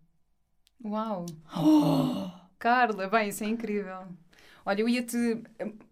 [0.85, 1.27] Uau!
[2.59, 4.07] Carla, bem, isso é incrível.
[4.65, 5.17] Olha, eu ia-te.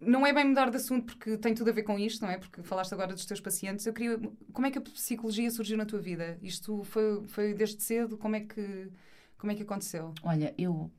[0.00, 2.38] Não é bem mudar de assunto porque tem tudo a ver com isto, não é?
[2.38, 3.86] Porque falaste agora dos teus pacientes.
[3.86, 4.18] Eu queria.
[4.52, 6.38] Como é que a psicologia surgiu na tua vida?
[6.42, 8.18] Isto foi, foi desde cedo?
[8.18, 8.90] Como é que,
[9.38, 10.12] como é que aconteceu?
[10.22, 10.90] Olha, eu,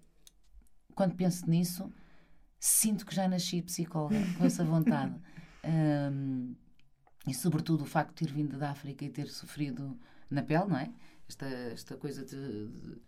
[0.95, 1.91] quando penso nisso,
[2.59, 5.13] sinto que já nasci psicóloga, com essa vontade.
[5.69, 6.55] Hum,
[7.27, 9.97] e, sobretudo, o facto de ter vindo da África e ter sofrido
[10.29, 10.89] na pele, não é?
[11.27, 12.67] Esta, esta coisa de.
[12.67, 13.01] de-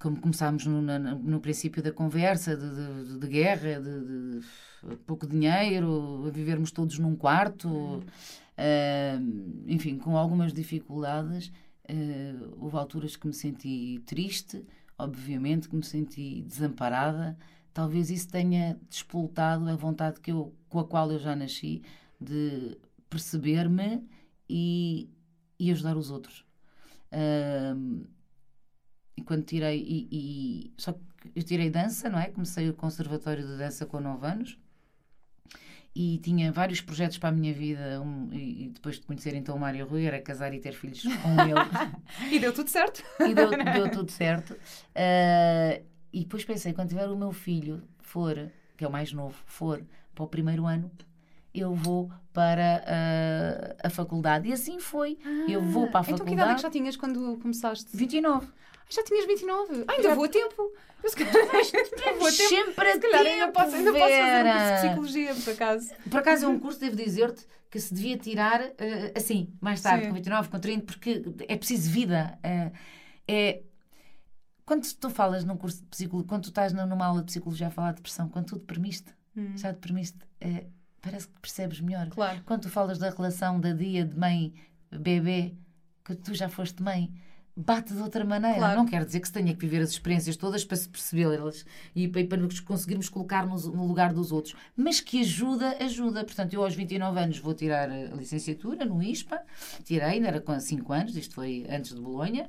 [0.00, 2.68] como começámos no, na- no princípio da conversa, de,
[3.14, 10.16] de- de guerra, de, de pouco dinheiro, a vivermos todos num quarto, hum, enfim, com
[10.16, 11.52] algumas dificuldades.
[11.86, 14.64] eh, houve alturas que me senti triste,
[14.98, 17.36] obviamente, que me senti desamparada.
[17.72, 21.82] Talvez isso tenha despoltado a vontade que eu, com a qual eu já nasci
[22.20, 22.76] de
[23.08, 24.06] perceber-me
[24.48, 25.08] e,
[25.58, 26.44] e ajudar os outros.
[27.12, 28.04] Ahm,
[29.16, 31.00] e quando tirei, e, e- só que
[31.34, 32.26] eu tirei dança, não é?
[32.30, 34.58] Comecei o Conservatório de Dança com 9 anos
[35.94, 38.00] e tinha vários projetos para a minha vida.
[38.00, 41.02] um- e, e depois de conhecer então o Mário Rui, era casar e ter filhos
[41.02, 41.70] com ele.
[42.32, 43.02] E deu tudo certo?
[43.20, 44.56] e deu, deu tudo certo.
[44.94, 45.80] Ah,
[46.12, 49.82] e depois pensei, quando tiver o meu filho for, que é o mais novo, for
[50.14, 50.90] para o primeiro ano,
[51.54, 54.48] eu vou para ah, a faculdade.
[54.48, 55.18] E assim foi.
[55.48, 56.62] eu vou para a Então, que idade é que faculdade.
[56.62, 57.96] já tinhas quando começaste?
[57.96, 58.46] 29.
[58.46, 59.84] Ah, já tinhas 29.
[59.88, 60.72] Ah, ainda Já- vou a tempo.
[61.02, 62.48] Eu se calhar ainda vou a tempo.
[62.48, 65.52] Sempre a Se calhar ainda tempo, posso, ainda posso fazer um curso de psicologia, por
[65.52, 65.90] acaso.
[66.10, 70.02] Por acaso é um curso, devo dizer-te, que se devia tirar eh, assim, mais tarde,
[70.04, 70.08] Sim.
[70.10, 72.38] com 29, com 30, porque é preciso vida.
[72.42, 72.70] eh,
[73.26, 73.62] é
[74.70, 77.70] quando tu falas num curso de psicologia, quando tu estás numa aula de psicologia a
[77.72, 79.56] falar de depressão, quando tu deprimiste, hum.
[79.56, 80.66] já deprimiste, é,
[81.02, 82.08] parece que percebes melhor.
[82.08, 82.40] Claro.
[82.46, 85.56] Quando tu falas da relação da dia de mãe-bebê,
[86.04, 87.12] que tu já foste mãe,
[87.56, 88.58] bate de outra maneira.
[88.58, 88.76] Claro.
[88.76, 92.06] Não quer dizer que se tenha que viver as experiências todas para se percebê-las e
[92.06, 94.54] para nos conseguirmos colocar no lugar dos outros.
[94.76, 96.24] Mas que ajuda, ajuda.
[96.24, 99.42] Portanto, eu aos 29 anos vou tirar a licenciatura no ISPA.
[99.82, 102.48] Tirei, era com 5 anos, isto foi antes de Bolonha.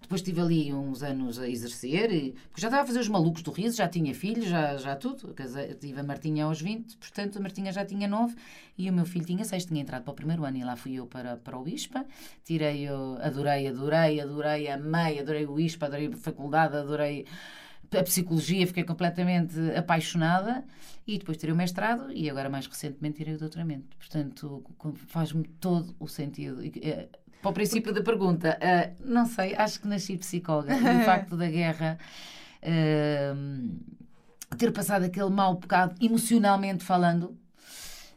[0.00, 3.42] Depois estive ali uns anos a exercer, e, porque já estava a fazer os malucos
[3.42, 5.34] do riso, já tinha filhos, já, já tudo.
[5.80, 8.36] tive a Martinha aos 20, portanto a Martinha já tinha 9
[8.78, 10.94] e o meu filho tinha 6, tinha entrado para o primeiro ano e lá fui
[10.94, 12.06] eu para, para o ISPA.
[12.44, 17.26] Tirei, eu, adorei, adorei, adorei, amei, adorei o ISPA, adorei a faculdade, adorei
[17.98, 20.64] a psicologia, fiquei completamente apaixonada
[21.06, 23.96] e depois tirei o mestrado e agora mais recentemente tirei o doutoramento.
[23.96, 24.64] Portanto,
[25.06, 26.62] faz-me todo o sentido.
[26.64, 27.08] Eh,
[27.44, 30.74] para o princípio da pergunta, uh, não sei, acho que nasci psicóloga.
[30.74, 31.98] o facto da guerra
[32.62, 37.36] uh, ter passado aquele mau bocado, emocionalmente falando,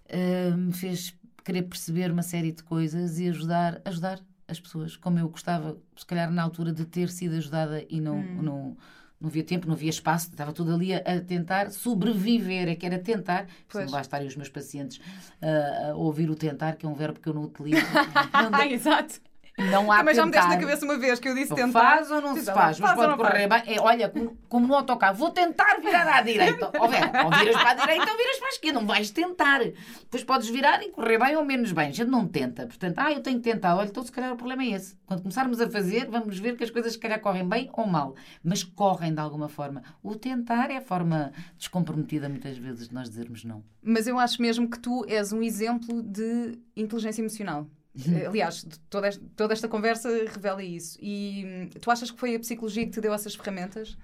[0.09, 1.13] uh, me fez
[1.43, 6.05] querer perceber uma série de coisas e ajudar, ajudar as pessoas, como eu gostava, se
[6.05, 8.41] calhar na altura de ter sido ajudada e não, hum.
[8.41, 8.77] não,
[9.19, 12.85] não havia tempo, não havia espaço, estava tudo ali a, a tentar sobreviver, é que
[12.85, 13.85] era tentar, pois.
[13.85, 17.19] não basta estarem os meus pacientes uh, a ouvir o tentar, que é um verbo
[17.19, 17.81] que eu não utilizo.
[18.51, 19.19] Não, Exato.
[19.57, 21.79] Não há Mas já me deste na cabeça uma vez que eu disse tentar.
[21.79, 23.63] Faz ou não se faz, mas pode correr bem.
[23.65, 26.67] É, olha, como, como no autocarro, vou tentar virar à direita.
[26.79, 28.79] Ou, bem, ou viras para a direita ou viras para a esquerda.
[28.79, 29.59] Não vais tentar.
[29.59, 31.87] Depois podes virar e correr bem ou menos bem.
[31.87, 32.67] A gente não tenta.
[32.67, 33.75] Portanto, ah, eu tenho que tentar.
[33.75, 34.95] Olha, então se calhar o problema é esse.
[35.05, 38.15] Quando começarmos a fazer, vamos ver que as coisas se calhar correm bem ou mal.
[38.43, 39.81] Mas correm de alguma forma.
[40.03, 43.63] O tentar é a forma descomprometida muitas vezes de nós dizermos não.
[43.81, 47.67] Mas eu acho mesmo que tu és um exemplo de inteligência emocional.
[48.05, 48.27] Uhum.
[48.27, 50.97] Aliás, toda esta, toda esta conversa revela isso.
[51.01, 53.97] E hum, tu achas que foi a psicologia que te deu essas ferramentas?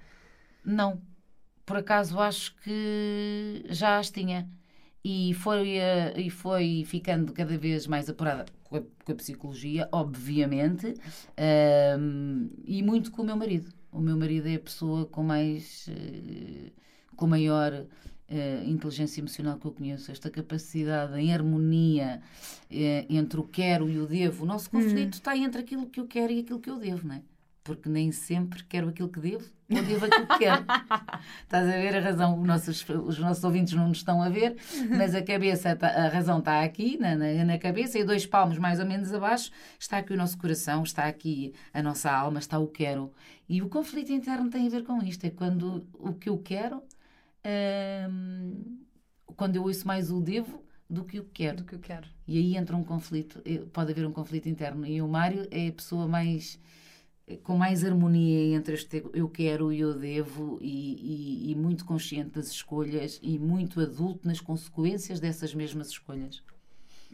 [0.64, 1.00] Não.
[1.64, 4.48] Por acaso acho que já as tinha.
[5.04, 9.88] E foi, uh, e foi ficando cada vez mais apurada com a, com a psicologia,
[9.92, 13.70] obviamente, uh, e muito com o meu marido.
[13.92, 15.86] O meu marido é a pessoa com mais.
[15.88, 16.72] Uh,
[17.16, 17.86] com maior
[18.30, 22.20] uh, inteligência emocional que eu conheço, esta capacidade em harmonia
[22.70, 24.44] uh, entre o quero e o devo.
[24.44, 25.18] O nosso conflito hum.
[25.18, 27.22] está entre aquilo que eu quero e aquilo que eu devo, não é?
[27.62, 30.64] Porque nem sempre quero aquilo que devo ou devo aquilo que quero.
[31.42, 32.38] Estás a ver a razão?
[32.38, 34.56] Os nossos, os nossos ouvintes não nos estão a ver,
[34.90, 38.58] mas a cabeça, tá, a razão está aqui, na, na, na, cabeça, e dois palmos
[38.58, 42.58] mais ou menos abaixo, está aqui o nosso coração, está aqui a nossa alma, está
[42.58, 43.10] o quero.
[43.48, 46.82] E o conflito interno tem a ver com isto, é quando o que eu quero
[49.36, 51.58] quando eu ouço mais o devo do que o quero.
[51.58, 52.08] Do que eu quero.
[52.26, 54.86] E aí entra um conflito, eh, pode haver um conflito interno.
[54.86, 56.58] E o Mário é a pessoa mais
[57.26, 61.84] eh, com mais harmonia entre este eu quero e eu devo e, e, e muito
[61.84, 66.42] consciente das escolhas e muito adulto nas consequências dessas mesmas escolhas.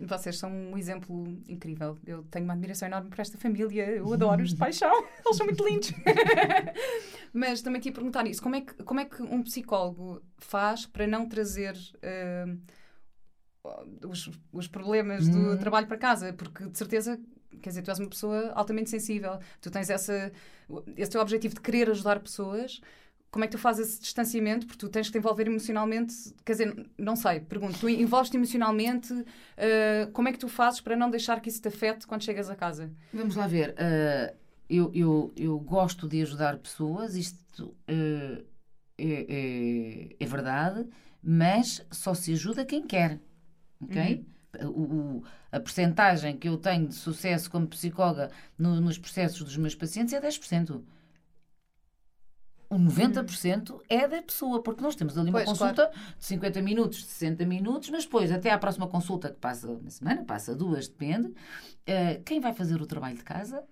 [0.01, 1.99] Vocês são um exemplo incrível.
[2.07, 3.85] Eu tenho uma admiração enorme por esta família.
[3.91, 4.91] Eu adoro-os de paixão.
[5.25, 5.93] Eles são muito lindos.
[7.33, 8.43] Mas também te ia perguntar isso.
[8.43, 11.77] Como é que, como é que um psicólogo faz para não trazer
[13.65, 15.59] uh, os, os problemas do hum.
[15.59, 16.33] trabalho para casa?
[16.33, 17.21] Porque, de certeza,
[17.61, 19.39] quer dizer, tu és uma pessoa altamente sensível.
[19.61, 20.33] Tu tens essa,
[20.97, 22.81] esse teu objetivo de querer ajudar pessoas
[23.31, 24.67] como é que tu fazes esse distanciamento?
[24.67, 26.15] Porque tu tens que te envolver emocionalmente,
[26.45, 30.97] quer dizer, não sei, pergunto, tu envolves-te emocionalmente, uh, como é que tu fazes para
[30.97, 32.91] não deixar que isso te afete quando chegas a casa?
[33.13, 34.37] Vamos lá ver, uh,
[34.69, 38.45] eu, eu, eu gosto de ajudar pessoas, isto uh,
[38.99, 40.87] é, é, é, verdade,
[41.23, 43.21] mas só se ajuda quem quer,
[43.81, 44.17] ok?
[44.17, 44.31] Uhum.
[44.63, 49.57] O, o, a percentagem que eu tenho de sucesso como psicóloga no, nos processos dos
[49.57, 50.83] meus pacientes é 10%
[52.71, 56.15] o 90% é da pessoa, porque nós temos ali uma pois, consulta claro.
[56.17, 59.91] de 50 minutos, de 60 minutos, mas depois, até à próxima consulta, que passa uma
[59.91, 63.65] semana, passa duas, depende, uh, quem vai fazer o trabalho de casa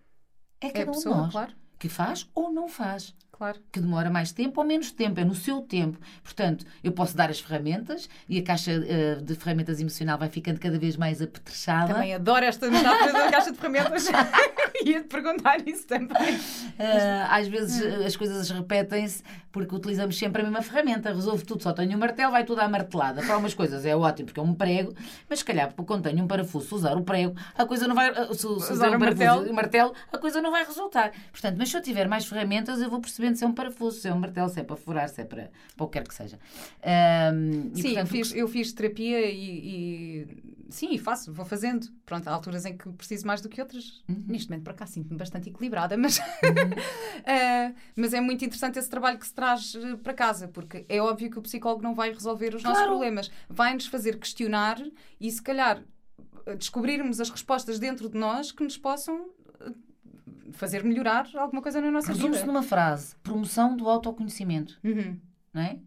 [0.60, 1.32] é cada é um pessoa, de nós.
[1.32, 1.52] Claro.
[1.78, 3.14] Que faz ou não faz.
[3.30, 3.60] Claro.
[3.70, 5.96] Que demora mais tempo ou menos tempo, é no seu tempo.
[6.24, 10.58] Portanto, eu posso dar as ferramentas e a caixa uh, de ferramentas emocional vai ficando
[10.58, 11.94] cada vez mais apetrechada.
[11.94, 14.08] Também adoro esta metáfora da caixa de ferramentas.
[14.84, 16.34] Ia-te perguntar isso também.
[16.34, 21.12] Uh, às vezes uh, as coisas repetem-se porque utilizamos sempre a mesma ferramenta.
[21.12, 23.20] Resolvo tudo, só tenho um martelo, vai tudo à martelada.
[23.22, 24.94] Para algumas coisas é ótimo porque é um prego,
[25.28, 28.14] mas se calhar quando tenho um parafuso, usar o prego, a coisa não vai.
[28.34, 29.52] Se, se usar um martelo.
[29.52, 31.12] martelo, a coisa não vai resultar.
[31.32, 34.08] Portanto, mas se eu tiver mais ferramentas, eu vou perceber se é um parafuso, se
[34.08, 36.14] é um martelo, se é para furar, se é para, para o que quer que
[36.14, 36.38] seja.
[37.34, 40.26] Um, sim, portanto, eu, fiz, eu fiz terapia e, e,
[40.68, 41.88] sim, faço, vou fazendo.
[42.04, 44.02] Pronto, há alturas em que preciso mais do que outras.
[44.08, 44.24] Uhum.
[44.28, 46.22] Neste momento por acaso sinto-me bastante equilibrada, mas, uh,
[47.96, 51.30] mas é muito interessante esse trabalho que se traz eh, para casa, porque é óbvio
[51.30, 52.90] que o psicólogo não vai resolver os nossos Claro.
[52.92, 54.78] problemas, vai-nos fazer questionar
[55.18, 55.82] e se calhar
[56.58, 59.72] descobrirmos as respostas dentro de nós que nos possam eh,
[60.52, 62.52] fazer melhorar alguma coisa na nossa Resume-se vida.
[62.52, 64.78] numa frase: promoção do autoconhecimento.
[64.84, 65.18] Uhum.
[65.54, 65.78] não é?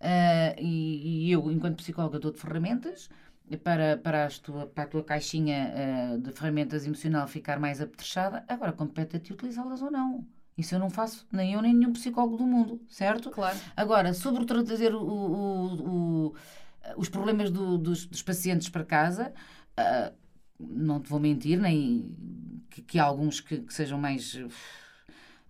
[0.00, 3.08] Ah, e, e eu, enquanto psicóloga, dou-te ferramentas
[3.56, 5.72] para, para, as tua, para a tua caixinha
[6.14, 8.44] ah, de ferramentas emocional ficar mais apetrechada.
[8.48, 10.26] Agora, compete a ti utilizá-las ou não.
[10.56, 13.30] Isso eu não faço, nem eu, nem nenhum psicólogo do mundo, certo?
[13.30, 13.56] Claro.
[13.76, 16.34] Agora, sobre trazer o- o- o-
[16.96, 19.32] os problemas do- dos, dos pacientes para casa,
[19.76, 20.12] ah,
[20.58, 22.16] não te vou mentir, nem
[22.70, 24.48] que, que há alguns que, que sejam mais, eh,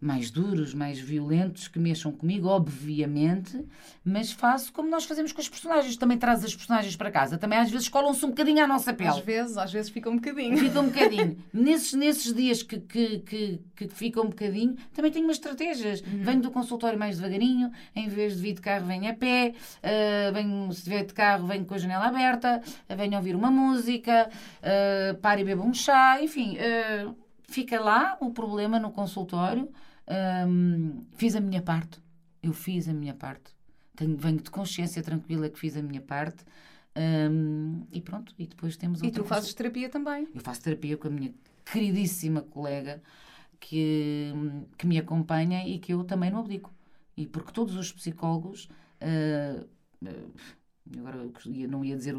[0.01, 3.65] mais duros, mais violentos, que mexam comigo, obviamente,
[4.05, 5.97] mas faço como nós fazemos com os personagens.
[5.97, 7.37] Também traz as personagens para casa.
[7.37, 9.11] Também às vezes colam-se um bocadinho à nossa pele.
[9.11, 10.57] Às vezes, às vezes fica um bocadinho.
[10.57, 11.37] Fica um bocadinho.
[11.53, 16.01] nesses, nesses dias que, que, que, que fica um bocadinho, também tenho umas estratégias.
[16.01, 19.55] Venho do consultório mais devagarinho, em vez de vir de carro, venho a pé.
[19.83, 22.63] ah, venho, se tiver de carro, venho com a janela aberta.
[22.89, 24.31] ah, venho ouvir uma música.
[24.63, 26.23] ah, paro e bebo um chá.
[26.23, 27.13] Enfim, ah,
[27.49, 29.69] fica lá o problema no consultório.
[30.09, 32.01] Ahm, fiz a minha parte.
[32.43, 33.53] Eu fiz a minha parte.
[33.97, 36.45] Tenho, venho de consciência tranquila que fiz a minha parte.
[36.95, 40.27] Ahm, e pronto, e depois temos E tu fazes terapia também.
[40.35, 41.33] eu faço terapia com a minha
[41.65, 43.03] queridíssima colega
[43.61, 44.33] que,
[44.77, 46.73] que me acompanha e que eu também não abdico.
[47.17, 48.69] E porque todos os psicólogos.
[49.01, 49.65] ah,
[50.07, 50.11] ah,
[50.97, 51.31] agora
[51.69, 52.15] não ia dizer,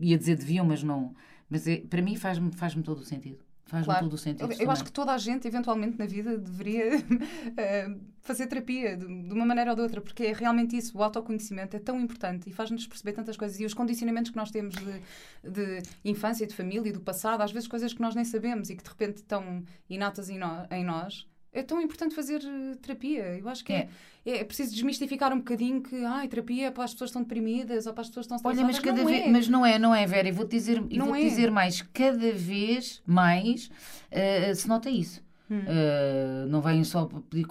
[0.00, 1.14] ia dizer deviam, mas não.
[1.50, 3.43] Mas é- para mim faz-me faz todo o sentido.
[3.66, 4.04] Faz-me Claro.
[4.04, 4.52] todo o sentido.
[4.52, 6.84] Eu, eu acho que toda a gente, eventualmente, na vida deveria
[7.56, 10.96] eh, fazer terapia de, de uma maneira ou de outra, porque é realmente isso.
[10.98, 13.58] O autoconhecimento é tão importante e faz-nos perceber tantas coisas.
[13.58, 17.52] E os condicionamentos que nós temos de, de infância, de família e do passado, às
[17.52, 20.84] vezes coisas que nós nem sabemos e que de repente estão inatas em, nó- em
[20.84, 21.26] nós.
[21.54, 23.38] É tão importante fazer eh, terapia.
[23.38, 23.88] Eu acho que é.
[24.26, 27.22] é, é preciso desmistificar um bocadinho que ai, terapia é para as pessoas que estão
[27.22, 29.22] deprimidas ou para as pessoas que estão Olha, mas cada Não vez.
[29.24, 29.28] é.
[29.28, 30.28] Mas não é, não é, Vera.
[30.28, 31.20] E vou-te dizer, Não vou é.
[31.20, 31.80] dizer mais.
[31.80, 33.70] Cada vez mais
[34.10, 35.22] eh, se nota isso.
[35.50, 35.62] Hum.
[35.66, 37.46] Eh, não vêm só pedir.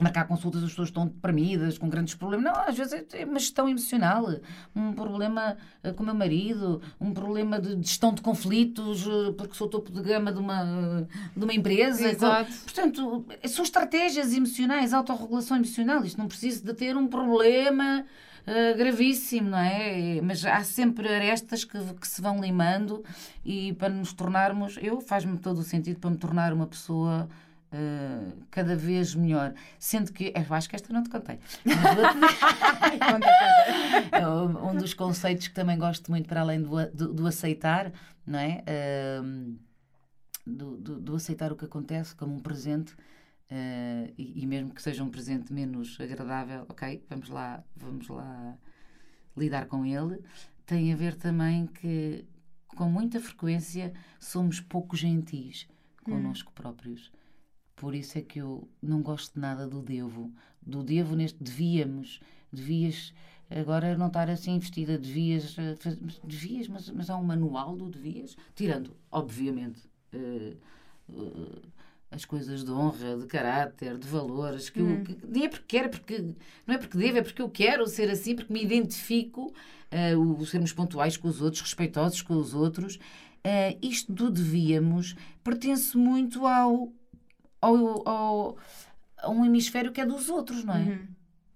[0.00, 2.52] Marcar consultas, as pessoas estão deprimidas, com grandes problemas.
[2.52, 4.24] Não, às vezes é- é uma gestão emocional,
[4.74, 9.54] um problema eh, com o meu marido, um problema de gestão de conflitos, eh, porque
[9.54, 12.08] sou topo de gama de uma, de uma empresa.
[12.10, 12.50] Exato.
[12.64, 16.04] Portanto, são estratégias emocionais, autorregulação emocional.
[16.04, 18.04] Isto não precisa de ter um problema
[18.46, 20.20] eh, gravíssimo, não é?
[20.22, 23.04] Mas há sempre arestas que, que se vão limando
[23.44, 24.78] e para nos tornarmos.
[24.80, 27.28] Eu faz-me todo o sentido para me tornar uma pessoa.
[27.72, 29.54] Eh, cada vez melhor.
[29.78, 31.38] Sendo que, eu acho que esta não te contei.
[34.12, 37.92] É um dos conceitos que também gosto muito, para além do, do, do aceitar,
[38.26, 38.62] não é?
[38.66, 39.56] Ahm,
[40.46, 42.94] do, do, do aceitar o que acontece como um presente
[43.50, 48.56] ah, e, e mesmo que seja um presente menos agradável, ok, vamos lá, vamos lá
[49.36, 50.22] lidar com ele.
[50.64, 52.24] Tem a ver também que,
[52.68, 55.68] com muita frequência, somos pouco gentis
[56.04, 57.10] connosco próprios.
[57.80, 60.30] Por isso é que eu não gosto de nada do devo.
[60.60, 62.20] Do devo neste devíamos,
[62.52, 63.14] devias
[63.48, 65.74] agora não estar assim vestida, devias, eh,
[66.22, 69.80] devias, mas, mas há um manual do devias, tirando, obviamente,
[70.12, 70.56] eh,
[71.08, 71.62] eh,
[72.10, 75.88] as coisas de honra, de caráter, de valores, que, eu, que é porque quero, é
[75.88, 76.34] porque
[76.66, 79.54] não é porque devo, é porque eu quero ser assim, porque me identifico,
[79.90, 82.98] eh, o sermos pontuais com os outros, respeitosos com os outros.
[83.42, 86.92] Eh, isto do devíamos pertence muito ao,
[87.60, 88.58] ao, ao,
[89.18, 91.00] a um hemisfério que é dos outros, não é?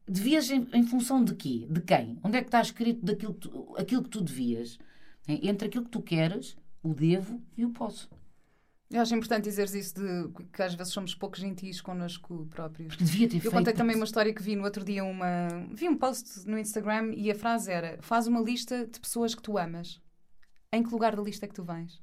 [0.07, 1.67] Devias em, em função de quê?
[1.71, 2.19] De quem?
[2.23, 4.79] Onde é que está escrito daquilo que tu, aquilo que tu devias?
[5.27, 8.09] É, Entre aquilo que tu queres, o devo e o posso.
[8.91, 12.89] Eu acho importante dizeres isso de que às vezes somos pouco gentis connosco próprios.
[12.89, 13.55] Porque devia ter Eu feito.
[13.55, 15.49] contei também uma história que vi no outro dia uma.
[15.73, 19.43] Vi um post no Instagram e a frase era: faz uma lista de pessoas que
[19.43, 20.01] tu amas.
[20.71, 22.01] Em que lugar da lista é que tu vens?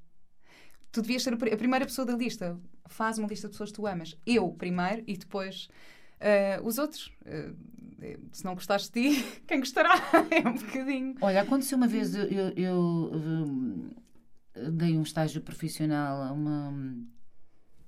[0.91, 2.59] Tu devias ser a pri- a primeira pessoa da lista.
[2.87, 4.17] Faz uma lista de pessoas que tu amas.
[4.25, 5.69] Eu primeiro e depois
[6.19, 7.11] eh, os outros.
[7.25, 7.53] Eh,
[8.31, 9.93] se não gostaste de ti, quem gostará?
[10.31, 11.15] é um bocadinho.
[11.21, 13.91] Olha, aconteceu uma vez, eu, eu- eu, hum,
[14.73, 16.73] dei um estágio profissional a uma,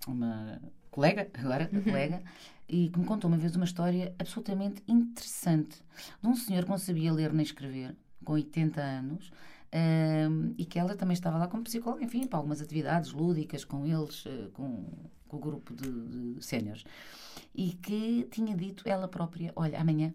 [0.07, 2.21] uma colega, agora, a colega,
[2.69, 5.81] e que me contou uma vez uma história absolutamente interessante
[6.21, 9.31] de um senhor que não sabia ler nem escrever, com 80 anos,
[9.73, 13.85] hum, e que ela também estava lá como psicóloga, enfim, para algumas atividades lúdicas com
[13.85, 14.85] eles, eh, com,
[15.27, 16.83] com o grupo de, de séniores,
[17.55, 20.13] e que tinha dito ela própria: Olha, amanhã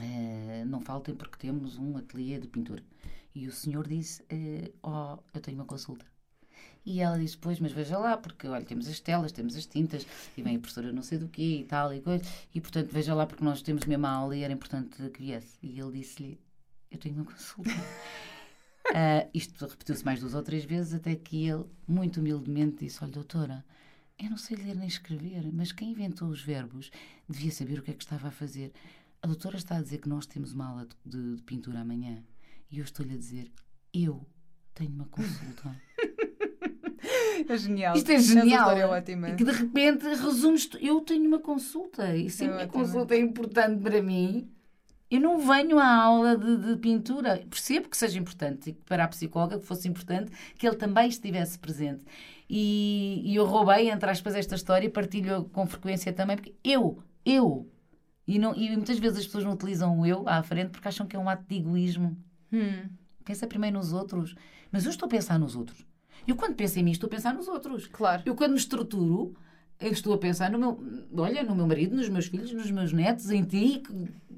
[0.00, 2.82] eh, não faltem porque temos um ateliê de pintura.
[3.34, 6.04] E o senhor disse: eh, Oh, eu tenho uma consulta.
[6.84, 10.06] E ela disse, pois, mas veja lá, porque olha, temos as telas, temos as tintas,
[10.36, 13.14] e vem a professora não sei do quê e tal, e coisa, e portanto veja
[13.14, 15.58] lá, porque nós temos mesmo a aula e era importante que viesse.
[15.62, 16.40] E ele disse-lhe,
[16.90, 17.70] eu tenho uma consulta.
[18.90, 23.12] uh, isto repetiu-se mais duas ou três vezes, até que ele, muito humildemente, disse, olha,
[23.12, 23.64] doutora,
[24.18, 26.90] eu não sei ler nem escrever, mas quem inventou os verbos
[27.28, 28.72] devia saber o que é que estava a fazer.
[29.20, 32.22] A doutora está a dizer que nós temos uma aula de, de pintura amanhã,
[32.70, 33.50] e eu estou-lhe a dizer,
[33.92, 34.26] eu
[34.74, 35.74] tenho uma consulta.
[37.48, 37.96] É genial.
[37.96, 38.70] Isto é genial.
[38.70, 39.30] É ótima.
[39.30, 42.84] E que de repente resumes eu tenho uma consulta e se É a minha ótimo.
[42.84, 44.48] consulta é importante para mim,
[45.14, 47.44] eu não venho à aula de, de pintura.
[47.50, 51.06] Percebo que seja importante e que para a psicóloga que fosse importante que ele também
[51.06, 52.02] estivesse presente.
[52.48, 56.98] E, e eu roubei, entre aspas, esta história e partilho com frequência também, porque eu,
[57.26, 57.68] eu.
[58.26, 61.06] E, não, e muitas vezes as pessoas não utilizam o eu à frente porque acham
[61.06, 62.16] que é um ato de egoísmo.
[62.50, 62.88] Hum.
[63.22, 64.34] Pensa primeiro nos outros.
[64.70, 65.84] Mas eu estou a pensar nos outros.
[66.26, 67.86] Eu, quando penso em mim, estou a pensar nos outros.
[67.86, 68.22] Claro.
[68.24, 69.34] Eu, quando me estruturo,
[69.82, 70.78] eu estou a pensar no meu,
[71.16, 73.82] olha, no meu marido, nos meus filhos, nos meus netos, em ti,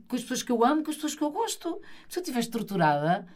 [0.09, 1.81] com as pessoas que eu amo, com as pessoas que eu gosto.
[2.09, 3.27] Se eu estiver estruturada,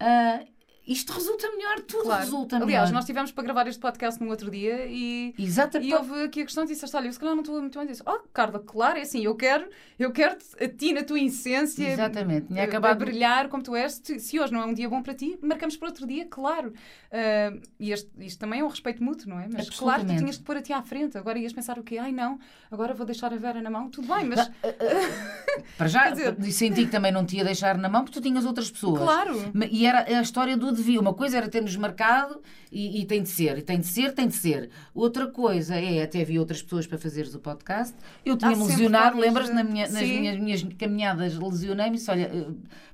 [0.00, 0.44] ah,
[0.88, 2.20] isto resulta melhor, tudo Claro.
[2.24, 2.92] resulta Aliás, melhor.
[2.92, 5.34] nós tivemos para gravar este podcast no outro dia e.
[5.38, 5.90] Exatamente.
[5.90, 7.86] E houve aqui a questão e disseste, olha, eu se calhar não estou muito bem.
[7.86, 9.68] Disse, oh, Carla, claro, é assim, eu quero,
[9.98, 12.46] eu quero a ti na tua essência Exatamente.
[12.48, 14.00] Tinha a- acabado a brilhar como tu és.
[14.18, 16.72] Se, hoje não é um dia bom para ti, marcamos para outro dia, claro.
[17.12, 19.46] Ah, e este, isto também é um respeito mútuo, não é?
[19.52, 21.16] Mas claro que tu tinhas de pôr a ti à frente.
[21.18, 21.98] Agora ias pensar o quê?
[21.98, 22.38] Ai não,
[22.70, 23.90] agora vou deixar a Vera na mão.
[23.90, 24.50] Tudo bem, mas
[25.76, 28.44] Para já, dizer- senti que também não te ia deixar na mão porque tu tinhas
[28.44, 29.00] outras pessoas.
[29.02, 29.52] claro.
[29.70, 30.98] E era a história do devia.
[31.00, 32.40] Uma coisa era termos marcado
[32.72, 34.70] e, e tem de ser, e tem de ser, tem de ser.
[34.94, 37.94] Outra coisa é, até havia outras pessoas para fazeres o podcast.
[38.24, 42.46] Eu tinha-me lesionado, lembras na minha, nas minhas, minhas caminhadas, lesionei-me e disse: Olha, eh,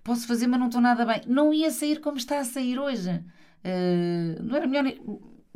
[0.03, 1.21] posso fazer, mas não estou nada bem.
[1.27, 3.23] Não ia sair como está a sair hoje.
[3.63, 4.85] Eh, não era melhor.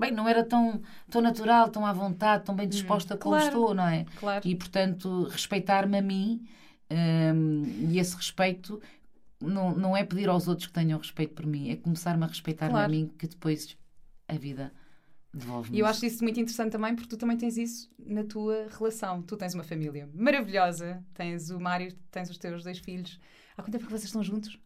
[0.01, 3.47] Bem, não era tão, tão natural, tão à vontade, tão bem disposta como Claro.
[3.49, 4.07] estou, não é?
[4.21, 4.47] Claro.
[4.47, 6.47] E, portanto, respeitar-me a mim
[6.89, 8.81] hum, e esse respeito
[9.41, 12.73] não, não é pedir aos outros que tenham respeito por mim, é começar-me a respeitar-me
[12.73, 12.87] Claro.
[12.87, 13.77] a mim que depois
[14.27, 14.73] a vida
[15.33, 15.77] devolve-me.
[15.77, 19.23] E eu acho isso muito interessante também porque tu também tens isso na tua relação.
[19.23, 23.21] Tu tens uma família maravilhosa, tens o Mário, tens os teus dois filhos.
[23.57, 24.59] Há quanto tempo que vocês estão juntos?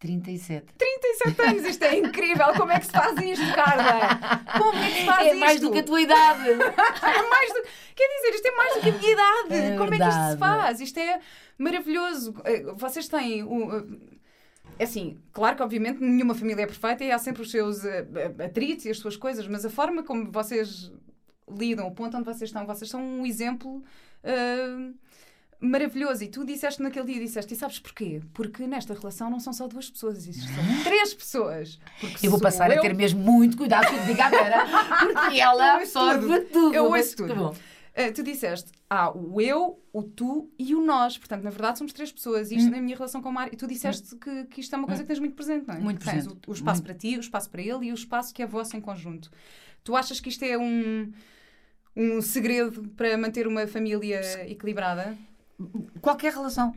[0.00, 0.74] 37.
[0.78, 2.46] 37 anos, isto é incrível!
[2.56, 4.38] Como é que se faz isto, Carla?
[4.56, 5.40] Como é que se faz É isto?
[5.40, 6.44] mais do que a tua idade.
[7.02, 7.68] É mais do...
[7.98, 9.48] Quer dizer, isto é mais do que a minha idade.
[9.74, 10.38] É Como é que isto se verdade.
[10.38, 10.80] faz?
[10.80, 11.20] Isto é
[11.58, 12.34] maravilhoso.
[12.44, 13.42] Eh, Vocês têm.
[13.42, 13.98] um,
[14.78, 18.06] é assim, claro que obviamente nenhuma família é perfeita e há sempre os seus eh,
[18.44, 20.92] atritos e as suas coisas, mas a forma como vocês
[21.50, 23.82] lidam, o ponto onde vocês estão, vocês são um exemplo
[24.22, 24.90] eh,
[25.60, 26.22] maravilhoso.
[26.22, 28.20] E tu disseste naquele dia, disseste, e sabes porquê?
[28.32, 31.78] Porque nesta relação não são só duas pessoas, existem são três pessoas.
[32.22, 34.30] Eu vou passar a eu, ter mesmo muito cuidado com o que diga a
[35.00, 36.74] porque ela Eu absorve tudo.
[36.74, 37.54] Eu Mas ouço tudo.
[37.98, 41.18] Uh, tu disseste, há o eu, o tu e o nós.
[41.18, 42.52] Portanto, na verdade, somos três pessoas.
[42.52, 43.52] Isto na minha relação com o Mário.
[43.52, 45.78] E tu disseste que, que isto é uma coisa que tens muito presente, não é?
[45.80, 46.46] Muito tens presente.
[46.46, 46.84] o, o espaço Muito.
[46.84, 49.30] para ti, o espaço para ele e o espaço que é vosso em conjunto.
[49.82, 51.10] Tu achas que isto é um,
[51.96, 55.16] um segredo para manter uma família equilibrada?
[56.00, 56.72] Qualquer relação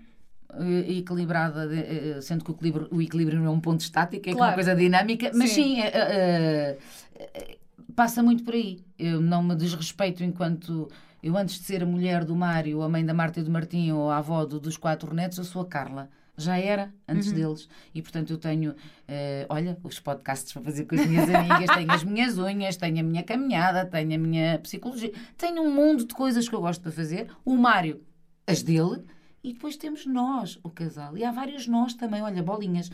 [0.53, 4.33] eh, equilibrada, eh, sendo que o equilíbrio, o equilíbrio não é um ponto estático, é
[4.33, 4.49] Claro.
[4.51, 5.75] uma coisa dinâmica, mas Sim.
[5.75, 6.77] sim, eh, eh,
[7.19, 7.57] eh,
[7.95, 8.83] passa muito por aí.
[8.97, 10.89] Eu não me desrespeito enquanto.
[11.23, 13.91] Eu, antes de ser a mulher do Mário, a mãe da Marta e do Martim
[13.91, 16.09] ou a avó do- dos quatro netos, eu sou a Carla.
[16.37, 17.33] Já era antes Uhum.
[17.35, 17.69] deles.
[17.93, 18.73] E, portanto, eu tenho,
[19.07, 22.99] eh, olha, os podcasts para fazer com as minhas amigas, tenho as minhas unhas, tenho
[22.99, 26.89] a minha caminhada, tenho a minha psicologia, tenho um mundo de coisas que eu gosto
[26.89, 27.27] de fazer.
[27.45, 28.01] O Mário,
[28.47, 29.03] as dele,
[29.43, 31.15] e depois temos nós, o casal.
[31.17, 32.89] E há vários nós também, olha, bolinhas.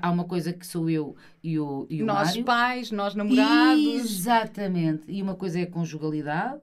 [0.00, 2.44] Há uma coisa que sou eu e o, e o nós Mário.
[2.44, 3.84] pais, nós namorados.
[3.84, 5.02] Exatamente.
[5.08, 6.60] E uma coisa é a conjugalidade,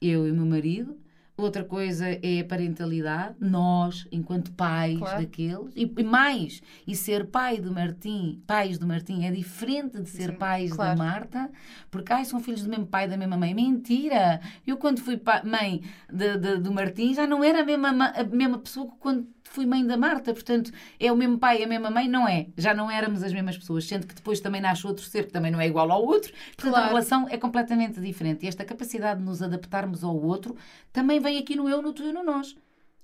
[0.00, 0.96] eu e o meu marido.
[1.36, 5.20] Outra coisa é a parentalidade, nós, enquanto pais Claro.
[5.20, 5.72] daqueles.
[5.74, 10.32] E, e mais, e ser pai do Martim, pais do Martim, é diferente de ser
[10.32, 10.98] Sim, pais claro.
[10.98, 11.50] da Marta,
[11.90, 13.54] porque ai, são filhos do mesmo pai e da mesma mãe.
[13.54, 14.38] Mentira!
[14.66, 15.80] Eu, quando fui mãe
[16.12, 19.26] de- de- do Martim, já não era a mesma, ma- a mesma pessoa que quando
[19.50, 20.32] fui mãe da Marta.
[20.32, 22.08] Portanto, é o mesmo pai e a mesma mãe?
[22.08, 22.46] Não é.
[22.56, 25.50] Já não éramos as mesmas pessoas, sendo que depois também nasce outro ser que também
[25.50, 26.32] não é igual ao outro.
[26.56, 26.84] Portanto, Claro.
[26.84, 28.44] a relação é completamente diferente.
[28.44, 30.56] E esta capacidade de nos adaptarmos ao outro
[30.92, 32.56] também vem aqui no eu, no tu e no nós.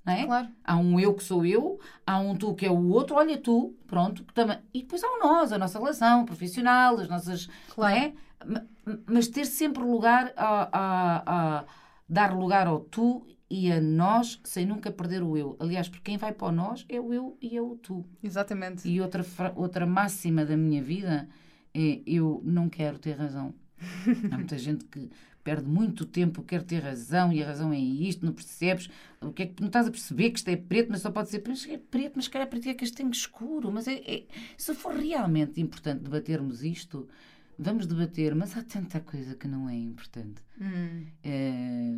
[0.05, 0.25] Não é?
[0.25, 0.49] Claro.
[0.65, 3.75] Há um eu que sou eu, há um tu que é o outro, olha tu,
[3.89, 4.57] pronto, também.
[4.73, 7.49] E depois há o nós, a nossa relação profissional, as nossas.
[7.75, 7.93] Claro.
[7.95, 8.13] Não é?
[8.47, 8.63] Ma-
[9.05, 11.23] Mas ter sempre lugar a, a-
[11.59, 11.65] a
[12.09, 15.57] dar lugar ao tu e a nós sem nunca perder o eu.
[15.61, 18.05] Aliás, porque quem vai para o nós é o eu e é o tu.
[18.23, 18.89] Exatamente.
[18.89, 19.25] E outra,
[19.55, 21.29] outra máxima da minha vida
[21.73, 23.55] é eu não quero ter razão.
[24.31, 25.11] Há muita gente que
[25.45, 28.91] perde muito tempo, quer ter razão e a razão é isto, não percebes?
[29.21, 31.31] O que é que não estás a perceber que isto é preto, mas só pode
[31.31, 33.71] ser preto, é preto, mas calhar para ti é castanho escuro.
[33.71, 34.25] Mas é, é,
[34.57, 37.09] se for realmente importante debatermos isto,
[37.57, 40.43] vamos debater, mas há tanta coisa que não é importante.
[40.61, 41.07] Hum.
[41.23, 41.93] É,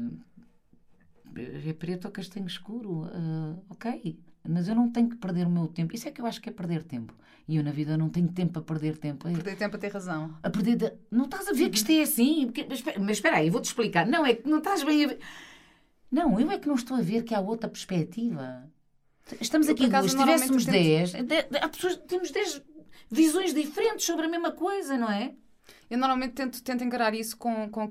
[1.40, 4.18] é preto ou castanho escuro, uh, ok.
[4.48, 5.94] Mas eu não tenho que perder o meu tempo.
[5.94, 7.12] Isso é que eu acho que é perder tempo.
[7.46, 9.26] E eu na vida não tenho tempo a perder tempo.
[9.28, 10.34] É Perder tempo a ter razão.
[10.42, 10.76] a perder.
[10.76, 12.46] de- Não estás a ver que isto é assim?
[12.46, 14.06] Porque- Mas espera- mas espera aí, vou-te explicar.
[14.06, 15.18] Não, é que não estás bem a ver.
[16.10, 18.70] Não, eu é que não estou a ver que há outra perspectiva.
[19.40, 22.62] Estamos Eu, aqui duas, se tivéssemos normalmente 10, de- de- há pessoas, temos 10
[23.10, 25.34] visões diferentes sobre a mesma coisa, não é?
[25.90, 27.88] Eu normalmente tento, tento encarar isso com, com a,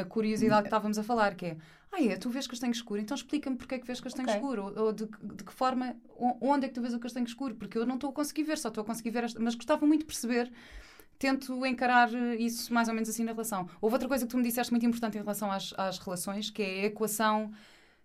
[0.00, 1.56] a curiosidade que estávamos a falar, que é
[1.92, 4.40] ah, é, tu vês castanho escuro, então explica-me porque é que vês castanho Ok.
[4.40, 5.96] escuro, ou, ou de, de que forma,
[6.40, 8.58] onde é que tu vês o castanho escuro, porque eu não estou a conseguir ver,
[8.58, 10.50] só estou a conseguir ver, esta, mas gostava muito de perceber,
[11.18, 13.68] tento encarar eh, isso mais ou menos assim na relação.
[13.80, 16.62] Houve outra coisa que tu me disseste muito importante em relação às, às relações, que
[16.62, 17.52] é a equação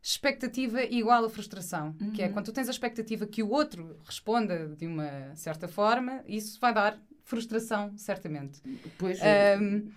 [0.02, 4.68] expectativa igual a frustração, que é quando tu tens a expectativa que o outro responda
[4.76, 8.62] de uma certa forma, isso vai dar frustração, certamente.
[8.98, 9.90] Pois, Ahm,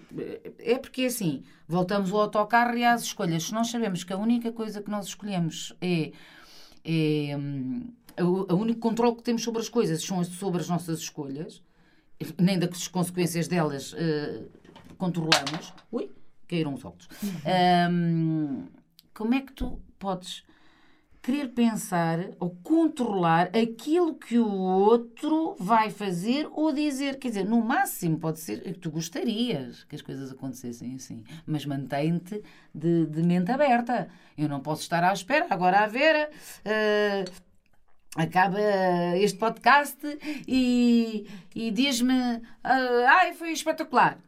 [0.58, 3.44] É porque assim, voltamos ao autocarro e às escolhas.
[3.44, 6.10] Se nós sabemos que a única coisa que nós escolhemos é.
[6.84, 11.62] é hum, o, único controle que temos sobre as coisas são sobre as nossas escolhas,
[12.36, 14.42] nem das consequências delas eh,
[14.98, 15.72] controlamos.
[15.90, 16.10] Ui,
[16.48, 17.08] caíram os óculos.
[17.90, 18.66] Hum,
[19.14, 20.42] como é que tu podes
[21.22, 27.18] querer pensar ou controlar aquilo que o outro vai fazer ou dizer.
[27.18, 31.66] Quer dizer, no máximo pode ser que tu gostarias que as coisas acontecessem assim, mas
[31.66, 32.42] mantém-te
[32.74, 34.08] de, de mente aberta.
[34.36, 35.46] Eu não posso estar à espera.
[35.50, 36.30] Agora a Vera.
[36.64, 37.24] eh,
[38.16, 38.58] Acaba
[39.18, 39.96] este podcast
[40.48, 44.18] e, e diz-me: ah, Ai, foi espetacular.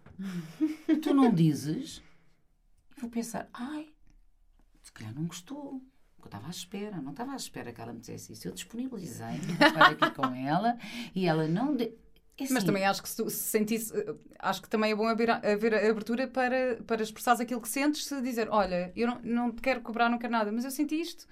[1.03, 2.01] tu não dizes,
[3.01, 3.89] vou pensar: Ai,
[4.83, 5.83] se calhar não gostou.
[6.23, 8.47] Porque Eu estava à espera, não estava à espera que ela me dissesse isso.
[8.49, 10.79] Eu disponibilizei-me para aqui com ela
[11.15, 11.75] e ela não.
[11.75, 11.85] De...
[12.39, 15.31] É Mas assim, também acho que se sentisse, eh, acho que também é bom haver,
[15.31, 19.61] haver abertura para, para expressares aquilo que sentes, se dizer, olha, eu não, não te
[19.61, 21.27] quero cobrar, não quero nada, mas eu senti isto.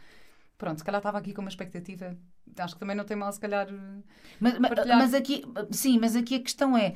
[0.59, 2.17] Pronto, se calhar estava aqui com uma expectativa.
[2.59, 3.69] Acho que também não tem mal, se calhar.
[3.69, 4.03] eh,
[4.39, 4.99] Mas, mas- partilhar.
[4.99, 6.95] mas aqui, sim, mas aqui a questão é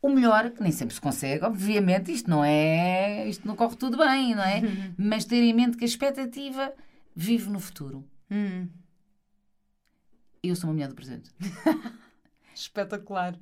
[0.00, 3.96] o melhor, que nem sempre se consegue, obviamente, isto não é, isto não corre tudo
[3.98, 4.60] bem, não é?
[4.98, 6.72] mas ter em mente que a expectativa
[7.14, 8.04] vive no futuro.
[8.30, 8.68] Hum,
[10.42, 11.30] Eu sou uma mulher do presente.
[12.54, 13.38] espetacular.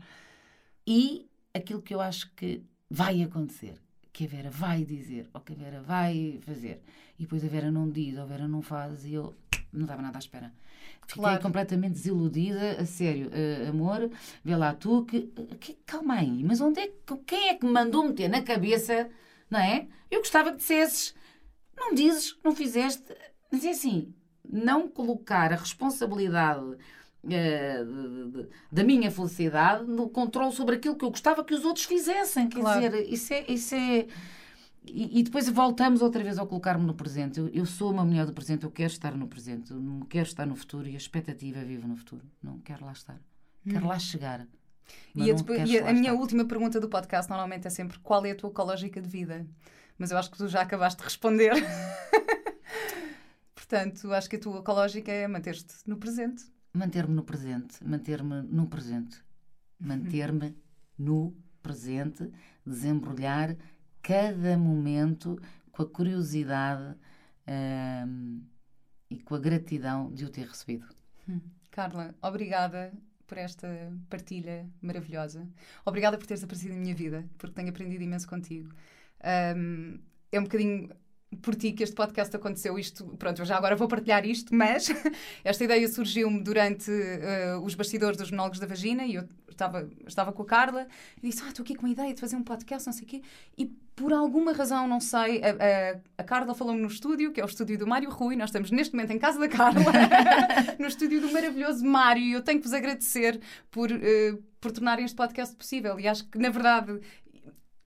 [0.86, 3.74] E aquilo que eu acho que vai acontecer,
[4.12, 6.82] que a Vera vai dizer, ou que a Vera vai fazer,
[7.18, 9.34] e depois a Vera não diz, ou a Vera não faz, e eu
[9.72, 10.52] não estava nada à espera.
[11.06, 11.42] Fiquei Claro.
[11.42, 14.10] completamente desiludida, a sério, eh, amor,
[14.44, 15.22] vê lá tu, que,
[15.60, 19.08] que- calma aí, mas onde é que, quem é que me mandou meter na cabeça,
[19.50, 19.88] não é?
[20.10, 21.14] Eu gostava que dissesses,
[21.76, 23.04] não dizes, não fizeste,
[23.50, 24.12] mas é assim,
[24.48, 26.76] não colocar a responsabilidade
[27.28, 31.64] eh, de- de- da minha felicidade no controle sobre aquilo que eu gostava que os
[31.64, 32.48] outros fizessem.
[32.48, 32.80] Quer Claro.
[32.80, 33.44] dizer, isso é.
[33.48, 34.06] Isso é
[34.86, 37.38] e, e depois voltamos outra vez ao colocar-me no presente.
[37.38, 40.26] Eu, eu sou uma mulher do presente, eu quero estar no presente, eu não quero
[40.26, 42.22] estar no futuro e a expectativa vive no futuro.
[42.42, 43.20] Não quero lá estar.
[43.68, 44.46] Quero lá chegar.
[45.14, 47.98] mas E, a, depois- e a- a minha última pergunta do podcast normalmente é sempre
[47.98, 49.46] qual é a tua ecológica de vida?
[49.98, 51.52] Mas eu acho que tu já acabaste de responder.
[53.70, 56.44] Portanto, acho que a tua ecológica é manter-te no presente.
[56.72, 59.22] Manter-me no presente, manter-me no presente,
[59.78, 60.56] manter-me
[60.98, 62.32] no presente,
[62.66, 63.56] desembrulhar
[64.02, 65.40] cada momento
[65.70, 66.96] com a curiosidade
[68.08, 68.42] hum,
[69.08, 70.88] e com a gratidão de o ter recebido.
[71.70, 72.92] Carla, obrigada
[73.24, 73.68] por esta
[74.08, 75.48] partilha maravilhosa.
[75.84, 78.74] Obrigada por teres aparecido na minha vida, porque tenho aprendido imenso contigo.
[79.22, 80.00] Ahm,
[80.32, 80.90] é um bocadinho
[81.42, 82.78] por ti que este podcast aconteceu.
[82.78, 84.88] Isto, pronto, eu já agora vou partilhar isto, mas
[85.44, 90.32] esta ideia surgiu-me durante eh, os bastidores dos monólogos da vagina e eu estava, estava
[90.32, 90.86] com a Carla
[91.22, 93.06] e disse: Ah, estou aqui com uma ideia de fazer um podcast, não sei o
[93.06, 93.22] quê.
[93.56, 97.44] E por alguma razão, não sei, a, a- a Carla falou-me no estúdio, que é
[97.44, 98.34] o estúdio do Mário Rui.
[98.34, 99.80] Nós estamos neste momento em casa da Carla,
[100.80, 102.22] no estúdio do maravilhoso Mário.
[102.22, 106.00] E eu tenho que vos agradecer por, eh, por tornarem este podcast possível.
[106.00, 106.98] E acho que, na verdade,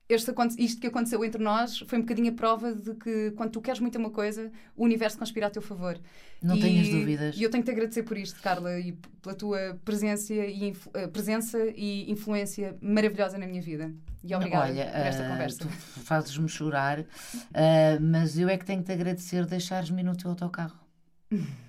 [0.07, 3.61] este, isto que aconteceu entre nós foi um bocadinho a prova de que quando tu
[3.61, 5.99] queres muito uma coisa, o universo conspira a teu favor.
[6.41, 7.35] Não e, tenhas dúvidas.
[7.35, 8.91] E eu tenho que te agradecer por isto, Carla, e
[9.21, 13.91] pela tua presença e, eh, presença e influência maravilhosa na minha vida.
[14.23, 15.59] E obrigada Olha, por esta ah, conversa.
[15.59, 17.05] tu fazes-me chorar,
[17.53, 20.79] ah, mas eu é que tenho que te agradecer deixares-me no teu autocarro.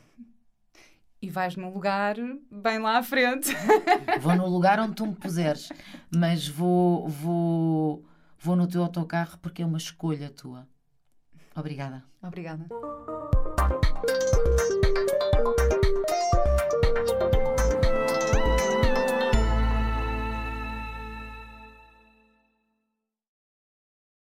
[1.22, 2.16] E vais num lugar
[2.52, 3.50] bem lá à frente.
[4.20, 5.70] Vou no lugar onde tu me puseres,
[6.14, 8.04] mas vou, vou,
[8.38, 10.66] vou no teu autocarro porque é uma escolha tua.
[11.54, 12.04] Obrigada.
[12.22, 12.66] Obrigada.